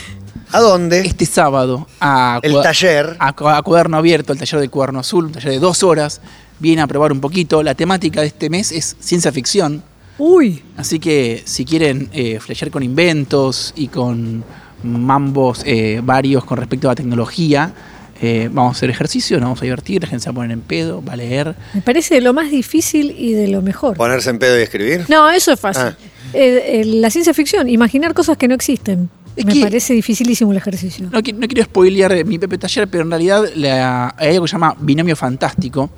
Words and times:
¿A 0.51 0.59
dónde? 0.59 0.99
este 1.05 1.25
sábado 1.25 1.87
a, 2.01 2.41
El 2.43 2.61
taller. 2.61 3.15
a, 3.17 3.29
a 3.29 3.61
Cuaderno 3.61 3.95
Abierto, 3.95 4.33
el 4.33 4.39
taller 4.39 4.59
de 4.59 4.67
Cuaderno 4.67 4.99
Azul, 4.99 5.27
un 5.27 5.31
taller 5.31 5.51
de 5.51 5.59
dos 5.59 5.83
horas. 5.83 6.19
Viene 6.61 6.81
a 6.81 6.87
probar 6.87 7.11
un 7.11 7.19
poquito. 7.19 7.61
La 7.63 7.73
temática 7.75 8.21
de 8.21 8.27
este 8.27 8.49
mes 8.49 8.71
es 8.71 8.95
ciencia 8.99 9.31
ficción. 9.31 9.83
Uy, 10.17 10.61
Así 10.77 10.99
que 10.99 11.41
si 11.45 11.65
quieren 11.65 12.07
eh, 12.13 12.39
flashear 12.39 12.69
con 12.71 12.83
inventos 12.83 13.73
y 13.75 13.87
con 13.87 14.43
mambos 14.83 15.63
eh, 15.65 15.99
varios 16.03 16.43
con 16.45 16.57
respecto 16.57 16.87
a 16.87 16.91
la 16.91 16.95
tecnología, 16.95 17.73
eh, 18.21 18.49
vamos 18.51 18.75
a 18.75 18.77
hacer 18.77 18.89
ejercicio, 18.91 19.37
nos 19.37 19.45
vamos 19.45 19.61
a 19.61 19.65
divertir, 19.65 20.01
la 20.03 20.07
gente 20.07 20.23
se 20.23 20.29
va 20.29 20.31
a 20.31 20.35
poner 20.35 20.51
en 20.51 20.61
pedo, 20.61 21.03
va 21.03 21.13
a 21.13 21.15
leer. 21.15 21.55
me 21.73 21.81
parece 21.81 22.15
de 22.15 22.21
lo 22.21 22.33
más 22.33 22.51
difícil 22.51 23.15
y 23.17 23.33
de 23.33 23.47
lo 23.47 23.61
mejor. 23.63 23.97
Ponerse 23.97 24.29
en 24.29 24.37
pedo 24.37 24.59
y 24.59 24.61
escribir. 24.61 25.05
No, 25.09 25.29
eso 25.31 25.51
es 25.53 25.59
fácil. 25.59 25.83
Ah. 25.87 25.95
Eh, 26.33 26.81
eh, 26.81 26.85
la 26.85 27.09
ciencia 27.09 27.33
ficción, 27.33 27.67
imaginar 27.67 28.13
cosas 28.13 28.37
que 28.37 28.47
no 28.47 28.53
existen. 28.53 29.09
Es 29.35 29.45
me 29.45 29.53
que- 29.53 29.61
parece 29.61 29.93
dificilísimo 29.93 30.51
el 30.51 30.57
ejercicio. 30.57 31.09
No, 31.11 31.19
qui- 31.21 31.33
no 31.33 31.47
quiero 31.47 31.63
spoilear 31.63 32.23
mi 32.25 32.37
Pepe 32.37 32.57
Taller, 32.59 32.87
pero 32.87 33.03
en 33.03 33.09
realidad 33.09 33.43
la- 33.55 34.13
hay 34.17 34.29
algo 34.35 34.43
que 34.45 34.49
se 34.49 34.53
llama 34.53 34.75
binomio 34.79 35.15
fantástico, 35.15 35.89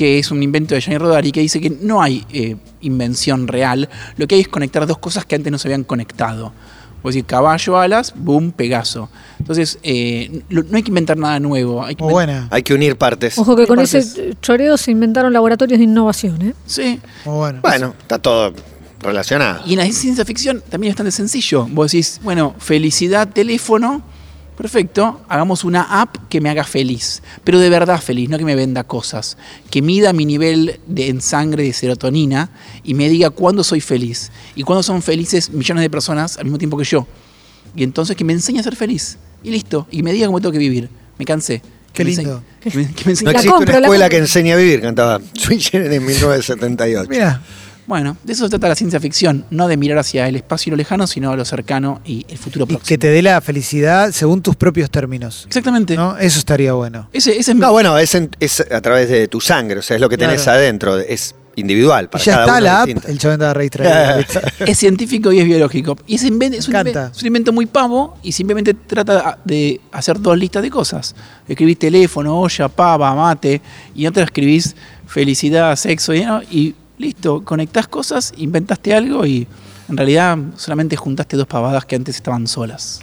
que 0.00 0.18
es 0.18 0.30
un 0.30 0.42
invento 0.42 0.74
de 0.74 0.80
Johnny 0.80 0.96
Rodari, 0.96 1.30
que 1.30 1.42
dice 1.42 1.60
que 1.60 1.68
no 1.68 2.00
hay 2.00 2.24
eh, 2.32 2.56
invención 2.80 3.46
real, 3.46 3.86
lo 4.16 4.26
que 4.26 4.36
hay 4.36 4.40
es 4.40 4.48
conectar 4.48 4.86
dos 4.86 4.96
cosas 4.96 5.26
que 5.26 5.34
antes 5.34 5.52
no 5.52 5.58
se 5.58 5.68
habían 5.68 5.84
conectado. 5.84 6.54
Es 7.00 7.04
decir, 7.04 7.26
caballo, 7.26 7.78
alas, 7.78 8.14
boom, 8.16 8.50
Pegaso. 8.52 9.10
Entonces, 9.38 9.78
eh, 9.82 10.40
no 10.48 10.64
hay 10.74 10.82
que 10.82 10.88
inventar 10.88 11.18
nada 11.18 11.38
nuevo. 11.38 11.84
Hay 11.84 11.96
que 11.96 12.02
buena, 12.04 12.48
Hay 12.50 12.62
que 12.62 12.72
unir 12.72 12.96
partes. 12.96 13.36
Ojo 13.36 13.54
que 13.54 13.66
con 13.66 13.76
partes- 13.76 13.94
ese 14.16 14.34
choreo 14.40 14.78
se 14.78 14.90
inventaron 14.90 15.34
laboratorios 15.34 15.76
de 15.78 15.84
innovación. 15.84 16.40
¿eh? 16.40 16.54
Sí. 16.64 16.98
muy 17.26 17.34
buena. 17.36 17.60
Bueno, 17.60 17.94
está 18.00 18.18
todo 18.18 18.54
relacionado. 19.00 19.64
Y 19.66 19.74
en 19.74 19.80
la 19.80 19.92
ciencia 19.92 20.24
ficción 20.24 20.62
también 20.70 20.92
es 20.92 20.94
bastante 20.94 21.12
sencillo. 21.12 21.66
Vos 21.70 21.92
decís, 21.92 22.20
bueno, 22.22 22.54
felicidad, 22.58 23.28
teléfono, 23.28 24.02
perfecto, 24.60 25.22
hagamos 25.28 25.64
una 25.64 26.02
app 26.02 26.16
que 26.28 26.40
me 26.40 26.50
haga 26.50 26.64
feliz, 26.64 27.22
pero 27.44 27.58
de 27.58 27.70
verdad 27.70 28.00
feliz, 28.00 28.28
no 28.28 28.36
que 28.36 28.44
me 28.44 28.54
venda 28.54 28.84
cosas, 28.84 29.38
que 29.70 29.80
mida 29.80 30.12
mi 30.12 30.26
nivel 30.26 30.80
de, 30.86 31.08
en 31.08 31.22
sangre 31.22 31.62
de 31.62 31.72
serotonina 31.72 32.50
y 32.84 32.92
me 32.94 33.08
diga 33.08 33.30
cuándo 33.30 33.64
soy 33.64 33.80
feliz 33.80 34.30
y 34.54 34.62
cuándo 34.62 34.82
son 34.82 35.00
felices 35.02 35.50
millones 35.50 35.82
de 35.82 35.88
personas 35.90 36.36
al 36.36 36.44
mismo 36.44 36.58
tiempo 36.58 36.76
que 36.76 36.84
yo. 36.84 37.06
Y 37.74 37.84
entonces 37.84 38.16
que 38.16 38.24
me 38.24 38.32
enseñe 38.34 38.58
a 38.58 38.62
ser 38.62 38.76
feliz. 38.76 39.16
Y 39.42 39.50
listo, 39.50 39.86
y 39.90 40.02
me 40.02 40.12
diga 40.12 40.26
cómo 40.26 40.40
tengo 40.40 40.52
que 40.52 40.58
vivir. 40.58 40.90
Me 41.18 41.24
cansé. 41.24 41.62
Qué 41.94 42.04
lindo. 42.04 42.42
que 42.60 42.70
me- 42.76 42.92
que 42.92 43.04
me 43.06 43.12
enseñe- 43.14 43.24
No 43.24 43.32
La 43.32 43.38
existe 43.38 43.48
compro, 43.50 43.72
una 43.72 43.80
la 43.80 43.86
escuela 43.86 44.08
que 44.10 44.16
enseñe 44.18 44.52
a 44.52 44.56
vivir, 44.56 44.80
cantaba 44.82 45.20
Switcher 45.34 45.90
en 45.90 46.04
1978. 46.04 47.08
Mira, 47.10 47.42
Bueno, 47.86 48.16
de 48.22 48.32
eso 48.32 48.44
se 48.44 48.50
trata 48.50 48.68
la 48.68 48.74
ciencia 48.76 49.00
ficción, 49.00 49.44
no 49.50 49.66
de 49.66 49.76
mirar 49.76 49.98
hacia 49.98 50.28
el 50.28 50.36
espacio 50.36 50.70
y 50.70 50.72
lo 50.72 50.76
lejano, 50.76 51.06
sino 51.06 51.32
a 51.32 51.36
lo 51.36 51.44
cercano 51.44 52.00
y 52.04 52.24
el 52.28 52.38
futuro 52.38 52.64
y 52.64 52.68
próximo. 52.68 52.86
que 52.88 52.98
te 52.98 53.08
dé 53.08 53.20
la 53.22 53.40
felicidad 53.40 54.12
según 54.12 54.42
tus 54.42 54.54
propios 54.56 54.90
términos. 54.90 55.44
Exactamente. 55.46 55.96
¿no? 55.96 56.16
Eso 56.18 56.38
estaría 56.38 56.72
bueno. 56.74 57.08
Ese, 57.12 57.32
ese 57.38 57.50
es 57.50 57.54
mi- 57.54 57.60
No, 57.60 57.72
bueno, 57.72 57.98
es, 57.98 58.14
en- 58.14 58.30
es 58.38 58.60
a 58.60 58.80
través 58.80 59.08
de 59.08 59.26
tu 59.28 59.40
sangre, 59.40 59.80
o 59.80 59.82
sea, 59.82 59.96
es 59.96 60.00
lo 60.00 60.08
que 60.08 60.16
tenés 60.16 60.42
Claro. 60.42 60.58
adentro, 60.60 60.98
es 60.98 61.34
individual. 61.56 62.04
Y 62.04 62.08
Para 62.08 62.24
ya 62.24 62.32
cada 62.32 62.44
está 62.44 62.52
uno 62.52 62.60
la 62.64 62.84
es 62.84 62.96
app, 62.96 63.08
el 63.10 63.18
chabón 63.18 63.58
distraído, 63.60 64.16
¿viste? 64.18 64.40
es 64.70 64.78
científico 64.78 65.32
y 65.32 65.40
es 65.40 65.44
biológico. 65.44 65.96
Y 66.06 66.14
ese 66.14 66.28
invento, 66.28 66.56
es, 66.56 66.68
un 66.68 66.76
es 66.76 67.22
invento 67.24 67.52
muy 67.52 67.66
pavo 67.66 68.16
y 68.22 68.30
simplemente 68.32 68.72
trata 68.72 69.38
de 69.44 69.80
hacer 69.90 70.20
dos 70.20 70.38
listas 70.38 70.62
de 70.62 70.70
cosas. 70.70 71.14
Escribís 71.48 71.78
teléfono, 71.78 72.38
olla, 72.40 72.68
pava, 72.68 73.14
mate, 73.16 73.60
y 73.96 74.04
en 74.04 74.10
otra 74.10 74.22
escribís 74.24 74.76
felicidad, 75.06 75.74
sexo, 75.76 76.14
y, 76.14 76.24
¿no? 76.24 76.40
y 76.42 76.74
listo, 77.00 77.42
conectás 77.44 77.88
cosas, 77.88 78.32
inventaste 78.36 78.94
algo 78.94 79.24
y 79.26 79.46
en 79.88 79.96
realidad 79.96 80.36
solamente 80.56 80.96
juntaste 80.96 81.36
dos 81.36 81.46
pavadas 81.46 81.84
que 81.86 81.96
antes 81.96 82.14
estaban 82.16 82.46
solas. 82.46 83.00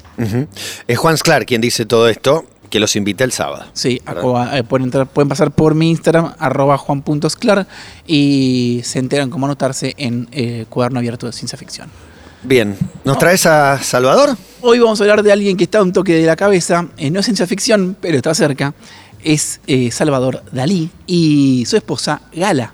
Es 0.87 0.97
Juan 0.97 1.17
Sclar 1.17 1.45
quien 1.45 1.59
dice 1.61 1.85
todo 1.85 2.07
esto, 2.07 2.45
que 2.69 2.79
los 2.79 2.95
invita 2.95 3.23
el 3.23 3.31
sábado. 3.31 3.65
Sí, 3.73 4.01
o, 4.23 4.41
eh, 4.43 4.63
pueden, 4.63 4.87
entrar- 4.91 5.07
pueden 5.07 5.29
pasar 5.29 5.51
por 5.51 5.73
mi 5.73 5.89
Instagram, 5.89 6.33
arroba 6.37 6.77
juan.sclar, 6.77 7.65
y 8.05 8.81
se 8.83 8.99
enteran 8.99 9.29
cómo 9.29 9.45
anotarse 9.45 9.95
en 9.97 10.27
eh, 10.31 10.65
Cuaderno 10.69 10.99
Abierto 10.99 11.25
de 11.27 11.33
Ciencia 11.33 11.57
Ficción. 11.57 11.89
Bien, 12.43 12.77
¿nos 13.03 13.17
traes 13.17 13.45
a 13.45 13.81
Salvador? 13.81 14.37
Hoy 14.61 14.79
vamos 14.79 14.99
a 14.99 15.03
hablar 15.03 15.23
de 15.23 15.31
alguien 15.31 15.57
que 15.57 15.63
está 15.63 15.79
a 15.79 15.83
un 15.83 15.91
toque 15.91 16.13
de 16.13 16.25
la 16.25 16.35
cabeza, 16.35 16.87
eh, 16.97 17.09
no 17.09 17.19
es 17.19 17.25
ciencia 17.25 17.47
ficción, 17.47 17.95
pero 17.99 18.15
está 18.17 18.33
cerca, 18.35 18.73
es 19.23 19.59
eh, 19.67 19.89
Salvador 19.91 20.43
Dalí 20.51 20.89
y 21.07 21.65
su 21.67 21.77
esposa 21.77 22.21
Gala. 22.33 22.73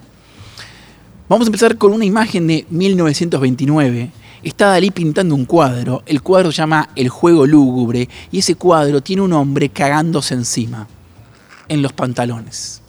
Vamos 1.30 1.48
a 1.48 1.50
empezar 1.50 1.78
con 1.78 1.94
una 1.94 2.06
imagen 2.06 2.48
de 2.48 2.66
1929. 2.70 4.12
Está 4.44 4.68
Dalí 4.68 4.92
pintando 4.92 5.36
un 5.36 5.46
cuadro, 5.46 6.04
el 6.06 6.22
cuadro 6.22 6.52
se 6.52 6.58
llama 6.58 6.90
El 6.98 7.08
juego 7.08 7.46
lúgubre 7.48 8.10
y 8.30 8.40
ese 8.40 8.56
cuadro 8.56 9.02
tiene 9.02 9.22
un 9.22 9.32
hombre 9.32 9.70
cagándose 9.70 10.34
encima, 10.34 10.88
en 11.70 11.82
los 11.82 11.94
pantalones. 11.94 12.82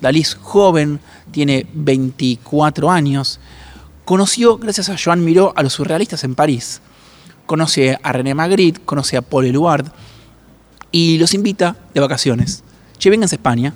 Dalí 0.00 0.20
es 0.20 0.34
joven, 0.34 1.00
tiene 1.30 1.66
24 1.74 2.90
años, 2.90 3.38
conoció, 4.06 4.56
gracias 4.56 4.88
a 4.88 4.96
Joan 5.02 5.22
Miró, 5.24 5.52
a 5.56 5.62
los 5.62 5.74
surrealistas 5.74 6.24
en 6.24 6.34
París 6.34 6.80
conoce 7.46 7.98
a 8.02 8.10
René 8.10 8.32
Magritte, 8.34 8.80
conoce 8.86 9.18
a 9.18 9.22
Paul 9.22 9.44
Eluard 9.44 9.84
y 10.90 11.18
los 11.18 11.34
invita 11.34 11.76
de 11.92 12.00
vacaciones. 12.00 12.64
Che, 12.96 13.10
vénganse 13.10 13.34
a 13.34 13.36
España, 13.36 13.74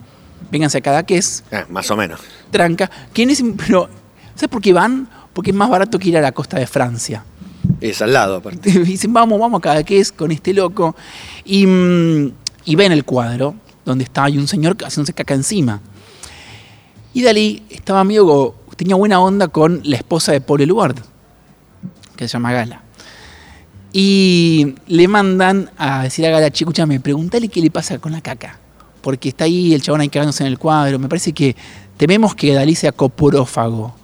vénganse 0.50 0.78
a 0.78 0.80
Cadaqués, 0.80 1.44
Ah, 1.52 1.66
más 1.68 1.90
o 1.90 1.96
menos. 1.96 2.18
tranca. 2.50 2.90
¿Quién 3.12 3.28
es? 3.28 3.44
Pero, 3.58 3.90
¿sabes 4.38 4.50
por 4.50 4.62
qué 4.62 4.72
van? 4.72 5.08
Porque 5.32 5.50
es 5.50 5.56
más 5.56 5.68
barato 5.68 5.98
que 5.98 6.10
ir 6.10 6.16
a 6.16 6.20
la 6.20 6.30
costa 6.30 6.58
de 6.58 6.66
Francia. 6.68 7.24
Es 7.80 8.00
al 8.00 8.12
lado, 8.12 8.36
aparte. 8.36 8.70
Dicen, 8.84 9.12
vamos, 9.12 9.38
vamos 9.40 9.58
a 9.58 9.60
Cadaqués 9.60 10.12
con 10.12 10.30
este 10.30 10.54
loco. 10.54 10.94
Y, 11.44 11.66
mm, 11.66 12.32
y 12.64 12.76
ven 12.76 12.92
el 12.92 13.04
cuadro 13.04 13.54
donde 13.84 14.04
está 14.04 14.24
hay 14.24 14.38
un 14.38 14.46
señor 14.46 14.76
haciéndose 14.84 15.14
caca 15.14 15.34
encima. 15.34 15.80
Y 17.14 17.22
Dalí 17.22 17.62
estaba 17.70 18.00
amigo, 18.00 18.54
tenía 18.76 18.94
buena 18.94 19.18
onda 19.20 19.48
con 19.48 19.80
la 19.84 19.96
esposa 19.96 20.32
de 20.32 20.40
Paul 20.40 20.60
Eluard, 20.60 20.96
que 22.14 22.28
se 22.28 22.32
llama 22.34 22.52
Gala. 22.52 22.82
Y 23.92 24.74
le 24.86 25.08
mandan 25.08 25.70
a 25.78 26.02
decir 26.02 26.26
a 26.26 26.30
Gala, 26.30 26.50
che, 26.50 26.64
escúchame, 26.64 27.00
pregúntale 27.00 27.48
qué 27.48 27.60
le 27.60 27.70
pasa 27.70 27.98
con 27.98 28.12
la 28.12 28.20
caca. 28.20 28.58
Porque 29.00 29.30
está 29.30 29.44
ahí 29.44 29.72
el 29.72 29.80
chabón 29.80 30.02
ahí 30.02 30.08
cagándose 30.08 30.44
en 30.44 30.48
el 30.48 30.58
cuadro. 30.58 30.98
Me 30.98 31.08
parece 31.08 31.32
que 31.32 31.56
tememos 31.96 32.34
que 32.34 32.52
Dalí 32.52 32.74
sea 32.74 32.92
coporófago. 32.92 33.97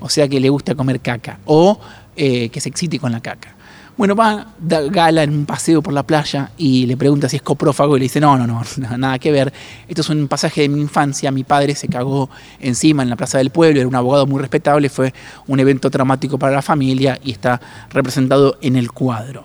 O 0.00 0.08
sea, 0.08 0.28
que 0.28 0.38
le 0.40 0.48
gusta 0.48 0.74
comer 0.74 1.00
caca. 1.00 1.38
O 1.46 1.78
eh, 2.16 2.48
que 2.50 2.60
se 2.60 2.68
excite 2.68 2.98
con 2.98 3.12
la 3.12 3.20
caca. 3.20 3.54
Bueno, 3.96 4.14
va 4.14 4.54
da- 4.60 4.82
Gala 4.82 5.24
en 5.24 5.30
un 5.30 5.44
paseo 5.44 5.82
por 5.82 5.92
la 5.92 6.04
playa 6.04 6.52
y 6.56 6.86
le 6.86 6.96
pregunta 6.96 7.28
si 7.28 7.34
es 7.34 7.42
coprófago 7.42 7.96
y 7.96 8.00
le 8.00 8.04
dice, 8.04 8.20
no, 8.20 8.36
no, 8.38 8.46
no, 8.46 8.62
na- 8.76 8.96
nada 8.96 9.18
que 9.18 9.32
ver. 9.32 9.52
Esto 9.88 10.02
es 10.02 10.08
un 10.10 10.28
pasaje 10.28 10.60
de 10.62 10.68
mi 10.68 10.80
infancia. 10.80 11.32
Mi 11.32 11.42
padre 11.42 11.74
se 11.74 11.88
cagó 11.88 12.30
encima 12.60 13.02
en 13.02 13.10
la 13.10 13.16
plaza 13.16 13.38
del 13.38 13.50
pueblo, 13.50 13.80
era 13.80 13.88
un 13.88 13.94
abogado 13.96 14.24
muy 14.26 14.40
respetable, 14.40 14.88
fue 14.88 15.12
un 15.48 15.58
evento 15.58 15.90
traumático 15.90 16.38
para 16.38 16.52
la 16.52 16.62
familia 16.62 17.18
y 17.24 17.32
está 17.32 17.60
representado 17.90 18.56
en 18.62 18.76
el 18.76 18.92
cuadro. 18.92 19.44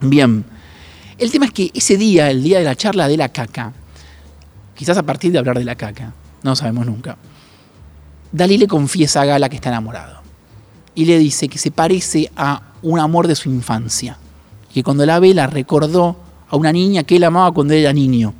Bien, 0.00 0.44
el 1.18 1.30
tema 1.30 1.44
es 1.46 1.52
que 1.52 1.70
ese 1.74 1.96
día, 1.98 2.30
el 2.30 2.42
día 2.42 2.58
de 2.58 2.64
la 2.64 2.76
charla 2.76 3.08
de 3.08 3.16
la 3.18 3.28
caca, 3.30 3.72
quizás 4.74 4.96
a 4.98 5.02
partir 5.02 5.32
de 5.32 5.38
hablar 5.38 5.58
de 5.58 5.64
la 5.64 5.74
caca, 5.74 6.12
no 6.42 6.50
lo 6.50 6.56
sabemos 6.56 6.86
nunca, 6.86 7.16
Dalí 8.32 8.58
le 8.58 8.66
confiesa 8.66 9.22
a 9.22 9.24
Gala 9.24 9.48
que 9.48 9.56
está 9.56 9.68
enamorado 9.70 10.16
y 10.94 11.04
le 11.04 11.18
dice 11.18 11.48
que 11.48 11.58
se 11.58 11.70
parece 11.70 12.30
a 12.36 12.62
un 12.82 12.98
amor 13.00 13.26
de 13.28 13.34
su 13.34 13.48
infancia, 13.50 14.18
que 14.72 14.82
cuando 14.82 15.04
la 15.06 15.18
ve 15.20 15.34
la 15.34 15.46
recordó 15.46 16.16
a 16.48 16.56
una 16.56 16.72
niña 16.72 17.02
que 17.04 17.16
él 17.16 17.24
amaba 17.24 17.52
cuando 17.52 17.74
era 17.74 17.92
niño. 17.92 18.32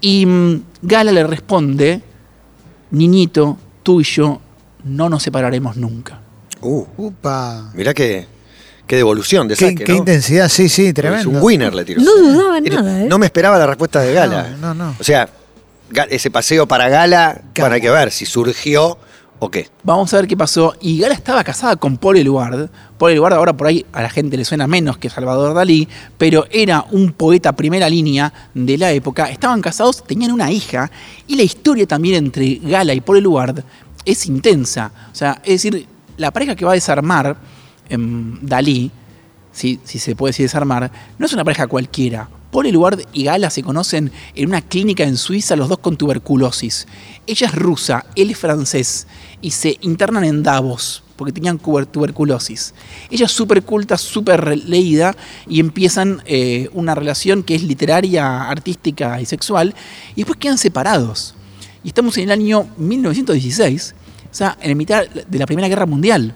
Y 0.00 0.24
mm, 0.26 0.62
Gala 0.82 1.12
le 1.12 1.24
responde, 1.26 2.02
niñito, 2.90 3.58
tú 3.82 4.00
y 4.00 4.04
yo 4.04 4.40
no 4.84 5.08
nos 5.08 5.22
separaremos 5.22 5.76
nunca. 5.76 6.20
Uh, 6.62 6.84
Upa. 6.96 7.70
mirá 7.74 7.94
qué, 7.94 8.26
qué 8.86 8.96
devolución 8.96 9.46
de 9.48 9.56
Qué, 9.56 9.70
saque, 9.70 9.84
qué 9.84 9.92
¿no? 9.92 9.98
intensidad, 9.98 10.48
sí, 10.48 10.68
sí, 10.68 10.86
Es 10.88 10.94
tremendo. 10.94 11.30
un 11.30 11.38
winner 11.40 11.74
le 11.74 11.84
tiró. 11.84 12.00
No 12.02 12.14
dudaba 12.16 12.60
nada, 12.60 13.02
¿eh? 13.04 13.06
No 13.08 13.18
me 13.18 13.26
esperaba 13.26 13.58
la 13.58 13.66
respuesta 13.66 14.00
de 14.00 14.12
Gala. 14.14 14.50
No, 14.60 14.74
no, 14.74 14.86
no. 14.86 14.96
O 14.98 15.04
sea, 15.04 15.28
ese 16.10 16.30
paseo 16.30 16.66
para 16.66 16.88
Gala, 16.88 17.42
bueno, 17.56 17.74
hay 17.74 17.80
que 17.80 17.90
ver 17.90 18.10
si 18.10 18.26
surgió 18.26 18.98
o 19.38 19.50
qué. 19.50 19.68
Vamos 19.82 20.12
a 20.12 20.18
ver 20.18 20.28
qué 20.28 20.36
pasó. 20.36 20.74
Y 20.80 20.98
Gala 20.98 21.14
estaba 21.14 21.42
casada 21.42 21.76
con 21.76 21.96
Paul 21.96 22.18
Eluard. 22.18 22.68
Paul 22.98 23.12
Eluard 23.12 23.32
ahora 23.32 23.54
por 23.54 23.66
ahí 23.66 23.84
a 23.92 24.02
la 24.02 24.10
gente 24.10 24.36
le 24.36 24.44
suena 24.44 24.66
menos 24.66 24.98
que 24.98 25.08
Salvador 25.08 25.54
Dalí, 25.54 25.88
pero 26.18 26.46
era 26.50 26.84
un 26.92 27.12
poeta 27.12 27.52
primera 27.56 27.88
línea 27.88 28.32
de 28.54 28.78
la 28.78 28.92
época. 28.92 29.30
Estaban 29.30 29.62
casados, 29.62 30.04
tenían 30.04 30.32
una 30.32 30.50
hija. 30.50 30.90
Y 31.26 31.36
la 31.36 31.42
historia 31.42 31.86
también 31.86 32.16
entre 32.16 32.56
Gala 32.62 32.94
y 32.94 33.00
Paul 33.00 33.18
Eluard 33.18 33.64
es 34.04 34.26
intensa. 34.26 34.92
O 35.10 35.14
sea, 35.14 35.40
es 35.42 35.62
decir, 35.62 35.86
la 36.16 36.30
pareja 36.30 36.54
que 36.54 36.64
va 36.64 36.72
a 36.72 36.74
desarmar 36.74 37.36
em, 37.88 38.38
Dalí, 38.42 38.90
si, 39.52 39.80
si 39.84 39.98
se 39.98 40.14
puede 40.14 40.30
decir 40.30 40.44
desarmar, 40.44 40.90
no 41.18 41.26
es 41.26 41.32
una 41.32 41.44
pareja 41.44 41.66
cualquiera. 41.66 42.28
Paul 42.50 42.66
Eluard 42.66 43.02
y 43.12 43.24
Gala 43.24 43.50
se 43.50 43.62
conocen 43.62 44.10
en 44.34 44.48
una 44.48 44.62
clínica 44.62 45.04
en 45.04 45.16
Suiza, 45.16 45.56
los 45.56 45.68
dos 45.68 45.78
con 45.78 45.96
tuberculosis. 45.96 46.86
Ella 47.26 47.46
es 47.46 47.54
rusa, 47.54 48.06
él 48.16 48.30
es 48.30 48.38
francés, 48.38 49.06
y 49.40 49.52
se 49.52 49.78
internan 49.82 50.24
en 50.24 50.42
Davos 50.42 51.04
porque 51.20 51.32
tenían 51.32 51.58
tuberculosis. 51.58 52.72
Ella 53.10 53.26
es 53.26 53.32
súper 53.32 53.62
culta, 53.62 53.98
súper 53.98 54.56
leída, 54.66 55.14
y 55.46 55.60
empiezan 55.60 56.22
eh, 56.24 56.70
una 56.72 56.94
relación 56.94 57.42
que 57.42 57.54
es 57.54 57.62
literaria, 57.62 58.48
artística 58.48 59.20
y 59.20 59.26
sexual, 59.26 59.74
y 60.12 60.22
después 60.22 60.38
quedan 60.38 60.56
separados. 60.56 61.34
Y 61.84 61.88
estamos 61.88 62.16
en 62.16 62.24
el 62.24 62.30
año 62.30 62.66
1916, 62.78 63.94
o 64.30 64.34
sea, 64.34 64.56
en 64.62 64.70
la 64.70 64.74
mitad 64.74 65.06
de 65.06 65.38
la 65.38 65.44
Primera 65.44 65.68
Guerra 65.68 65.84
Mundial. 65.84 66.34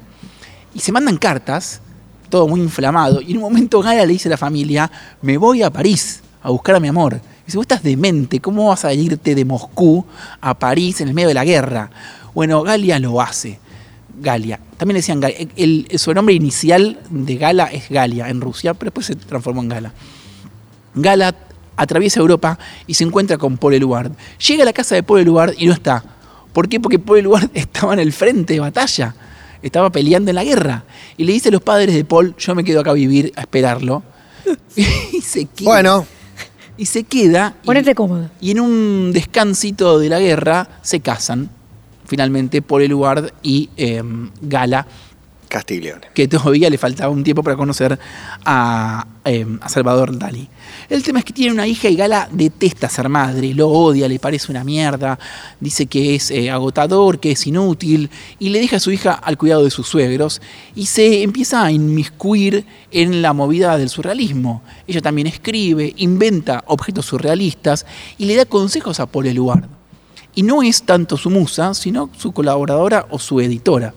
Y 0.75 0.81
se 0.81 0.93
mandan 0.93 1.17
cartas, 1.17 1.81
todo 2.29 2.49
muy 2.49 2.61
inflamado, 2.61 3.21
y 3.21 3.33
en 3.33 3.39
un 3.39 3.45
momento 3.45 3.81
Gala 3.81 4.07
le 4.07 4.13
dice 4.13 4.29
a 4.29 4.31
la 4.31 4.37
familia, 4.37 4.91
me 5.23 5.37
voy 5.37 5.63
a 5.63 5.71
París 5.71 6.23
a 6.43 6.51
buscar 6.51 6.77
a 6.77 6.81
mi 6.81 6.89
amor. 6.89 7.15
Y 7.15 7.47
dice, 7.47 7.59
vos 7.59 7.65
estás 7.65 7.83
demente, 7.83 8.41
¿cómo 8.41 8.69
vas 8.69 8.85
a 8.85 8.93
irte 8.93 9.35
de 9.35 9.45
Moscú 9.45 10.05
a 10.41 10.55
París 10.55 11.01
en 11.01 11.09
el 11.09 11.15
medio 11.15 11.29
de 11.29 11.35
la 11.35 11.45
guerra? 11.45 11.91
Bueno, 12.35 12.63
Galia 12.63 12.99
lo 12.99 13.21
hace. 13.21 13.59
Galia. 14.21 14.61
También 14.77 14.97
decían 14.97 15.21
Galia. 15.21 15.49
Su 15.97 16.15
nombre 16.15 16.35
inicial 16.35 17.01
de 17.11 17.37
Gala 17.37 17.67
es 17.67 17.89
Galia 17.89 18.29
en 18.29 18.41
Rusia, 18.41 18.75
pero 18.75 18.91
después 18.91 19.07
se 19.07 19.17
transformó 19.17 19.63
en 19.63 19.69
Gala. 19.69 19.93
Gala 20.95 21.35
atraviesa 21.77 22.21
Europa 22.21 22.59
y 22.87 22.95
se 22.95 23.05
encuentra 23.05 23.39
con 23.39 23.57
Paul 23.57 23.75
Eluard. 23.75 24.13
Llega 24.47 24.63
a 24.63 24.67
la 24.67 24.73
casa 24.73 24.95
de 24.95 25.03
Paul 25.03 25.21
Eluard 25.21 25.55
y 25.59 25.67
no 25.67 25.73
está. 25.73 26.05
¿Por 26.53 26.69
qué? 26.69 26.79
Porque 26.79 26.99
Paul 26.99 27.19
Eluard 27.19 27.51
estaba 27.55 27.95
en 27.95 28.01
el 28.01 28.13
frente 28.13 28.55
de 28.55 28.61
batalla. 28.61 29.15
Estaba 29.65 29.91
peleando 29.91 30.31
en 30.31 30.35
la 30.37 30.45
guerra. 30.45 30.85
Y 31.17 31.25
le 31.25 31.33
dice 31.33 31.49
a 31.49 31.53
los 31.53 31.63
padres 31.63 31.95
de 31.95 32.05
Paul, 32.05 32.35
yo 32.39 32.55
me 32.55 32.63
quedo 32.65 32.81
acá 32.81 32.91
a 32.91 32.95
vivir, 32.95 33.33
a 33.37 33.41
esperarlo. 33.41 34.03
y 34.77 35.21
se 35.23 35.47
queda. 35.47 35.65
Bueno, 35.71 36.07
Y 36.77 36.87
se 36.87 37.05
queda. 37.05 37.55
y- 37.63 37.67
Ponete 37.67 37.95
cómodo. 37.95 38.31
y 38.41 38.51
en 38.51 38.61
un 38.61 39.11
descansito 39.13 39.99
de 39.99 40.09
la 40.09 40.21
guerra 40.21 40.69
se 40.83 41.01
casan. 41.01 41.49
Finalmente 42.07 42.61
Paul 42.63 42.83
Eluard 42.83 43.33
y 43.43 43.71
eh, 43.79 44.03
Gala 44.43 44.87
Castiglione. 45.49 46.09
que 46.15 46.29
todavía 46.29 46.69
le 46.69 46.77
faltaba 46.77 47.11
un 47.11 47.25
tiempo 47.25 47.43
para 47.43 47.57
conocer 47.57 47.99
a, 48.45 49.07
eh, 49.25 49.47
a 49.61 49.69
Salvador 49.69 50.19
Dalí. 50.19 50.49
El 50.95 51.03
tema 51.03 51.19
es 51.19 51.25
que 51.25 51.33
tiene 51.33 51.53
una 51.53 51.67
hija 51.67 51.89
y 51.89 51.97
Gala 51.97 52.29
detesta 52.31 52.89
ser 52.89 53.09
madre, 53.09 53.53
lo 53.53 53.69
odia, 53.69 54.07
le 54.07 54.21
parece 54.21 54.53
una 54.53 54.63
mierda, 54.63 55.19
dice 55.59 55.87
que 55.87 56.15
es 56.15 56.31
eh, 56.31 56.53
agotador, 56.53 57.19
que 57.19 57.33
es 57.33 57.45
inútil, 57.49 58.09
y 58.39 58.51
le 58.51 58.61
deja 58.61 58.77
a 58.77 58.79
su 58.79 58.93
hija 58.93 59.15
al 59.15 59.37
cuidado 59.37 59.65
de 59.65 59.73
sus 59.73 59.89
suegros 59.89 60.41
y 60.77 60.87
se 60.87 61.25
empieza 61.25 61.65
a 61.65 61.73
inmiscuir 61.73 62.65
en 62.93 63.23
la 63.23 63.33
movida 63.33 63.77
del 63.77 63.89
surrealismo. 63.89 64.63
Ella 64.87 65.01
también 65.01 65.27
escribe, 65.27 65.93
inventa 65.97 66.63
objetos 66.69 67.07
surrealistas 67.07 67.87
y 68.17 68.27
le 68.27 68.37
da 68.37 68.45
consejos 68.45 69.01
a 69.01 69.07
Paul 69.07 69.27
Eluard. 69.27 69.65
Y 70.37 70.45
no 70.45 70.63
es 70.63 70.85
tanto 70.85 71.17
su 71.17 71.29
musa, 71.29 71.75
sino 71.75 72.09
su 72.17 72.31
colaboradora 72.31 73.09
o 73.11 73.19
su 73.19 73.41
editora 73.41 73.93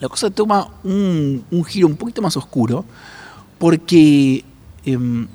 la 0.00 0.08
cosa 0.08 0.30
toma 0.30 0.68
un, 0.84 1.42
giro 1.66 1.88
un 1.88 1.96
poquito 1.96 2.22
más 2.22 2.36
oscuro 2.36 2.84
porque 3.58 4.44
em, 4.84 5.26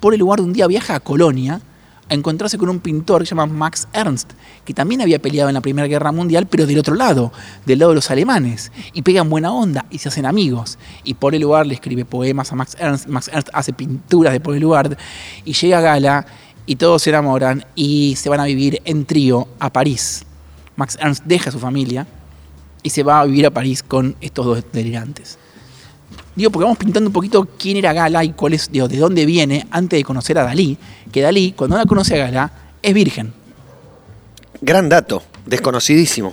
por 0.00 0.14
el 0.14 0.20
lugar 0.20 0.40
un 0.40 0.52
día 0.52 0.66
viaja 0.66 0.94
a 0.94 1.00
Colonia 1.00 1.60
a 2.08 2.14
encontrarse 2.14 2.56
con 2.56 2.68
un 2.68 2.80
pintor 2.80 3.20
que 3.20 3.26
se 3.26 3.30
llama 3.30 3.46
Max 3.46 3.86
Ernst, 3.92 4.32
que 4.64 4.72
también 4.72 5.02
había 5.02 5.20
peleado 5.20 5.50
en 5.50 5.54
la 5.54 5.60
Primera 5.60 5.86
Guerra 5.86 6.10
Mundial, 6.10 6.46
pero 6.46 6.66
del 6.66 6.78
otro 6.78 6.94
lado, 6.94 7.32
del 7.66 7.80
lado 7.80 7.90
de 7.90 7.96
los 7.96 8.10
alemanes, 8.10 8.72
y 8.94 9.02
pegan 9.02 9.28
buena 9.28 9.52
onda 9.52 9.84
y 9.90 9.98
se 9.98 10.08
hacen 10.08 10.24
amigos. 10.24 10.78
Y 11.04 11.14
por 11.14 11.34
el 11.34 11.42
lugar 11.42 11.66
le 11.66 11.74
escribe 11.74 12.04
poemas 12.04 12.50
a 12.50 12.56
Max 12.56 12.76
Ernst, 12.78 13.08
Max 13.08 13.30
Ernst 13.32 13.50
hace 13.52 13.72
pinturas 13.72 14.32
de 14.32 14.40
por 14.40 14.54
el 14.54 14.62
lugar, 14.62 14.96
y 15.44 15.52
llega 15.52 15.78
a 15.78 15.82
Gala 15.82 16.26
y 16.64 16.76
todos 16.76 17.02
se 17.02 17.10
enamoran 17.10 17.64
y 17.74 18.16
se 18.16 18.28
van 18.28 18.40
a 18.40 18.44
vivir 18.44 18.80
en 18.84 19.04
trío 19.04 19.48
a 19.58 19.70
París. 19.70 20.24
Max 20.76 20.96
Ernst 21.00 21.24
deja 21.24 21.50
a 21.50 21.52
su 21.52 21.58
familia, 21.58 22.06
y 22.82 22.90
se 22.90 23.02
va 23.02 23.20
a 23.20 23.24
vivir 23.24 23.44
a 23.46 23.50
París 23.50 23.82
con 23.82 24.16
estos 24.20 24.46
dos 24.46 24.64
delirantes. 24.72 25.38
Digo, 26.38 26.50
porque 26.52 26.64
vamos 26.64 26.78
pintando 26.78 27.08
un 27.08 27.12
poquito 27.12 27.46
quién 27.58 27.76
era 27.78 27.92
Gala 27.92 28.22
y 28.24 28.30
cuál 28.32 28.54
es, 28.54 28.70
digo, 28.70 28.86
de 28.86 28.96
dónde 28.96 29.26
viene 29.26 29.66
antes 29.72 29.98
de 29.98 30.04
conocer 30.04 30.38
a 30.38 30.44
Dalí, 30.44 30.78
que 31.10 31.20
Dalí, 31.20 31.52
cuando 31.52 31.76
la 31.76 31.84
conoce 31.84 32.14
a 32.14 32.18
Gala, 32.26 32.52
es 32.80 32.94
virgen. 32.94 33.32
Gran 34.60 34.88
dato, 34.88 35.22
desconocidísimo. 35.46 36.32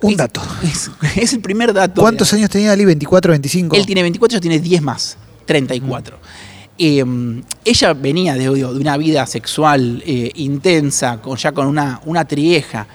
Un 0.00 0.12
Es- 0.12 0.16
dato. 0.16 0.40
Es, 0.62 0.90
es 1.16 1.32
el 1.32 1.40
primer 1.40 1.72
dato. 1.72 2.00
¿Cuántos 2.00 2.32
años 2.32 2.50
tenía 2.50 2.72
Ali? 2.72 2.84
¿24, 2.84 3.28
25? 3.30 3.76
Él 3.76 3.84
tiene 3.86 4.02
24, 4.02 4.36
ella 4.36 4.40
tiene 4.40 4.58
10 4.60 4.82
más, 4.82 5.16
34. 5.46 6.18
Eh, 6.78 7.04
ella 7.64 7.92
venía 7.94 8.34
de, 8.34 8.48
de 8.48 8.64
una 8.64 8.96
vida 8.96 9.26
sexual 9.26 10.02
eh, 10.06 10.30
intensa, 10.36 11.20
con, 11.20 11.36
ya 11.36 11.52
con 11.52 11.66
una, 11.66 12.00
una 12.06 12.24
trieja. 12.24 12.86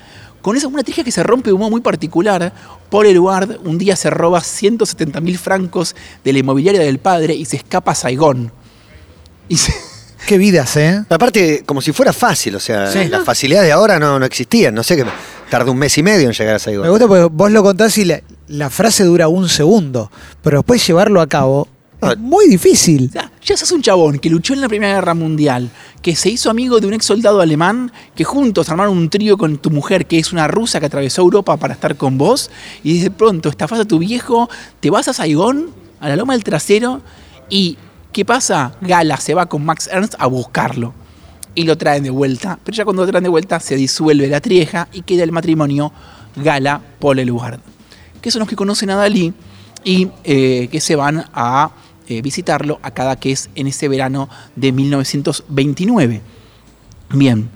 Con 0.48 0.56
esa 0.56 0.70
una 0.70 0.82
trieja 0.82 1.04
que 1.04 1.12
se 1.12 1.24
rompe 1.24 1.50
de 1.50 1.54
un 1.56 1.60
modo 1.60 1.72
muy 1.72 1.82
particular. 1.82 2.54
Paul 2.90 3.06
Eluard 3.06 3.58
un 3.66 3.78
día 3.78 3.98
se 3.98 4.10
roba 4.10 4.40
170 4.40 5.20
mil 5.20 5.38
francos 5.38 5.94
de 6.24 6.32
la 6.32 6.40
inmobiliaria 6.40 6.80
del 6.80 7.00
padre 7.00 7.34
y 7.36 7.44
se 7.44 7.58
escapa 7.58 7.92
a 7.92 7.96
Saigón. 7.96 8.54
Y 9.50 9.58
se- 9.58 9.74
Qué 10.26 10.38
vidas, 10.38 10.78
¿eh? 10.78 11.04
Aparte, 11.10 11.64
como 11.66 11.82
si 11.82 11.92
fuera 11.92 12.14
fácil, 12.14 12.56
o 12.56 12.62
sea, 12.62 12.90
Sí. 12.90 13.10
las 13.10 13.26
facilidades 13.26 13.68
de 13.68 13.74
ahora 13.74 14.00
no, 14.00 14.20
no 14.20 14.26
existían. 14.26 14.74
No 14.74 14.84
sé, 14.84 14.96
que 14.96 15.04
tardó 15.50 15.74
un 15.74 15.80
mes 15.80 15.98
y 15.98 16.04
medio 16.04 16.28
en 16.30 16.34
llegar 16.34 16.56
a 16.56 16.60
Saigón. 16.60 16.86
Me 16.86 16.92
gusta 16.92 17.08
porque 17.10 17.28
vos 17.30 17.52
lo 17.52 17.62
contás 17.62 17.98
y 17.98 18.06
la, 18.06 18.22
la 18.48 18.70
frase 18.70 19.04
dura 19.04 19.28
un 19.28 19.50
segundo, 19.50 20.10
pero 20.42 20.60
después 20.60 20.88
llevarlo 20.88 21.20
a 21.20 21.28
cabo 21.28 21.68
Ah. 22.02 22.12
es 22.12 22.18
muy 22.20 22.48
difícil. 22.48 23.10
Sea, 23.12 23.32
ya 23.44 23.58
sos 23.58 23.72
un 23.72 23.82
chabón 23.82 24.20
que 24.20 24.30
luchó 24.30 24.54
en 24.54 24.62
la 24.62 24.70
Primera 24.70 24.96
Guerra 24.96 25.14
Mundial, 25.14 25.70
que 26.02 26.16
se 26.16 26.30
hizo 26.30 26.50
amigo 26.50 26.80
de 26.80 26.88
un 26.88 26.94
ex 26.94 27.06
soldado 27.06 27.42
alemán, 27.42 27.92
que 28.16 28.24
juntos 28.24 28.70
armaron 28.70 28.98
un 28.98 29.10
trío 29.10 29.38
con 29.38 29.58
tu 29.58 29.72
mujer, 29.72 30.06
que 30.06 30.20
es 30.20 30.32
una 30.32 30.48
rusa 30.48 30.80
que 30.80 30.86
atravesó 30.86 31.22
Europa 31.22 31.58
para 31.58 31.74
estar 31.74 31.98
con 31.98 32.18
vos, 32.18 32.52
y 32.84 33.00
de 33.00 33.12
pronto 33.12 33.50
estafas 33.50 33.80
a 33.80 33.86
tu 33.86 34.00
viejo, 34.00 34.50
te 34.80 34.90
vas 34.90 35.08
a 35.08 35.14
Saigón, 35.14 35.72
a 36.00 36.10
la 36.10 36.16
loma 36.16 36.34
del 36.34 36.44
trasero, 36.44 37.02
y 37.50 37.78
¿qué 38.12 38.26
pasa? 38.26 38.74
Gala 38.82 39.18
se 39.18 39.34
va 39.34 39.48
con 39.48 39.66
Max 39.66 39.90
Ernst 39.92 40.16
a 40.20 40.28
buscarlo. 40.28 40.94
Y 41.56 41.64
lo 41.64 41.76
traen 41.76 42.04
de 42.04 42.12
vuelta. 42.12 42.60
Pero 42.64 42.76
ya 42.76 42.84
cuando 42.84 43.02
lo 43.02 43.08
traen 43.10 43.24
de 43.24 43.30
vuelta 43.30 43.60
se 43.60 43.76
disuelve 43.76 44.28
la 44.28 44.40
trieja 44.42 44.88
y 44.94 45.02
queda 45.02 45.24
el 45.24 45.32
matrimonio 45.32 45.92
Gala-Paul 46.36 47.18
Eluard. 47.18 47.60
Que 48.22 48.30
son 48.30 48.42
los 48.42 48.48
que 48.48 48.56
conocen 48.56 48.92
a 48.92 48.96
Dalí 48.96 49.34
y 49.84 50.08
eh, 50.24 50.68
que 50.72 50.80
se 50.80 50.96
van 50.96 51.26
a 51.34 51.72
eh, 52.08 52.22
visitarlo 52.22 52.80
a 52.84 52.92
cada 52.92 53.16
que 53.18 53.32
es 53.32 53.50
en 53.56 53.68
ese 53.68 53.88
verano 53.88 54.30
de 54.56 54.72
1929. 54.72 56.22
Bien, 57.14 57.50